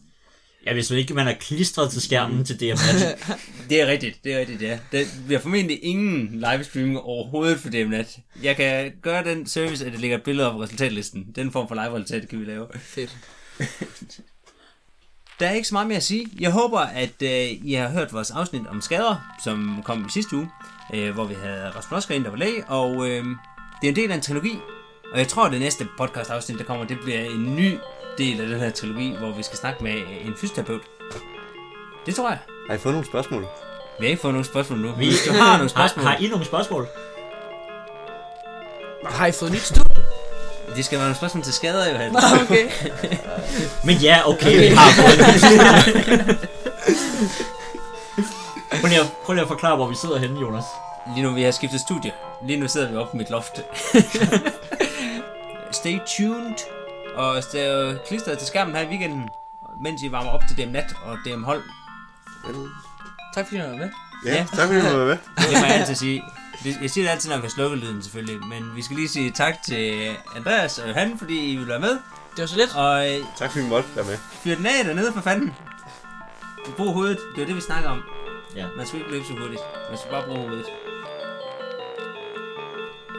[0.66, 3.18] Ja, hvis man ikke man er klistret til skærmen til DMNat.
[3.70, 4.78] Det er rigtigt, det er rigtigt, ja.
[4.92, 8.18] Der bliver formentlig ingen livestreaming overhovedet for DMNat.
[8.42, 11.26] Jeg kan gøre den service, at det ligger et billede op på resultatlisten.
[11.36, 12.66] Den form for live-resultat kan vi lave.
[12.80, 13.16] Fedt.
[15.40, 16.26] Der er ikke så meget mere at sige.
[16.40, 20.36] Jeg håber, at øh, I har hørt vores afsnit om skader, som kom i sidste
[20.36, 20.48] uge,
[20.94, 23.24] øh, hvor vi havde Rasmus Oskar ind, der var læge, og øh,
[23.80, 24.58] det er en del af en trilogi.
[25.12, 27.74] Og jeg tror, at det næste podcast afsnit, der kommer, det bliver en ny
[28.18, 29.92] del af den her trilogi, hvor vi skal snakke med
[30.24, 30.80] en fysioterapeut.
[32.06, 32.38] Det tror jeg.
[32.68, 33.46] Har I fået nogle spørgsmål?
[33.98, 34.92] Vi har ikke fået nogle spørgsmål nu.
[34.92, 36.86] Vi du har nogle spørgsmål, Har, har I nogle spørgsmål?
[39.04, 40.04] Har I fået nyt studie?
[40.76, 41.96] det skal være nogle spørgsmål til skader, jo.
[41.96, 42.16] Hans.
[42.42, 42.70] Okay.
[43.86, 45.18] Men ja, okay, vi har fået
[48.80, 50.64] prøv, lige at, prøv lige at forklare, hvor vi sidder henne, Jonas.
[51.14, 52.12] Lige nu vi har skiftet studie.
[52.46, 53.60] Lige nu sidder vi oppe på mit loft.
[55.72, 56.54] Stay tuned.
[57.16, 59.28] Og stay klistret til skærmen her i weekenden,
[59.80, 61.62] mens I varmer op til DM Nat og DM Hold.
[62.46, 62.68] Vel,
[63.34, 63.90] Tak fordi du var med.
[64.24, 64.46] Ja, Ja.
[64.56, 65.16] tak fordi du var med.
[65.36, 66.22] Det må jeg altid sige.
[66.64, 68.46] Det- Jeg siger det altid, når vi har slukket lyden selvfølgelig.
[68.46, 71.90] Men vi skal lige sige tak til Andreas og Johan, fordi I vil være med.
[71.90, 72.76] Det var så lidt.
[72.76, 74.16] Og øh, Tak fordi vi måtte være med.
[74.42, 75.54] fyr den af dernede for fanden.
[76.76, 77.18] Brug hovedet.
[77.36, 78.02] Det er det, vi snakker om.
[78.56, 78.66] Ja.
[78.76, 79.60] Man skal ikke løbe så hurtigt.
[79.90, 80.66] Man skal bare bruge hovedet.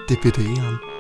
[0.10, 0.97] Det er BD'eren.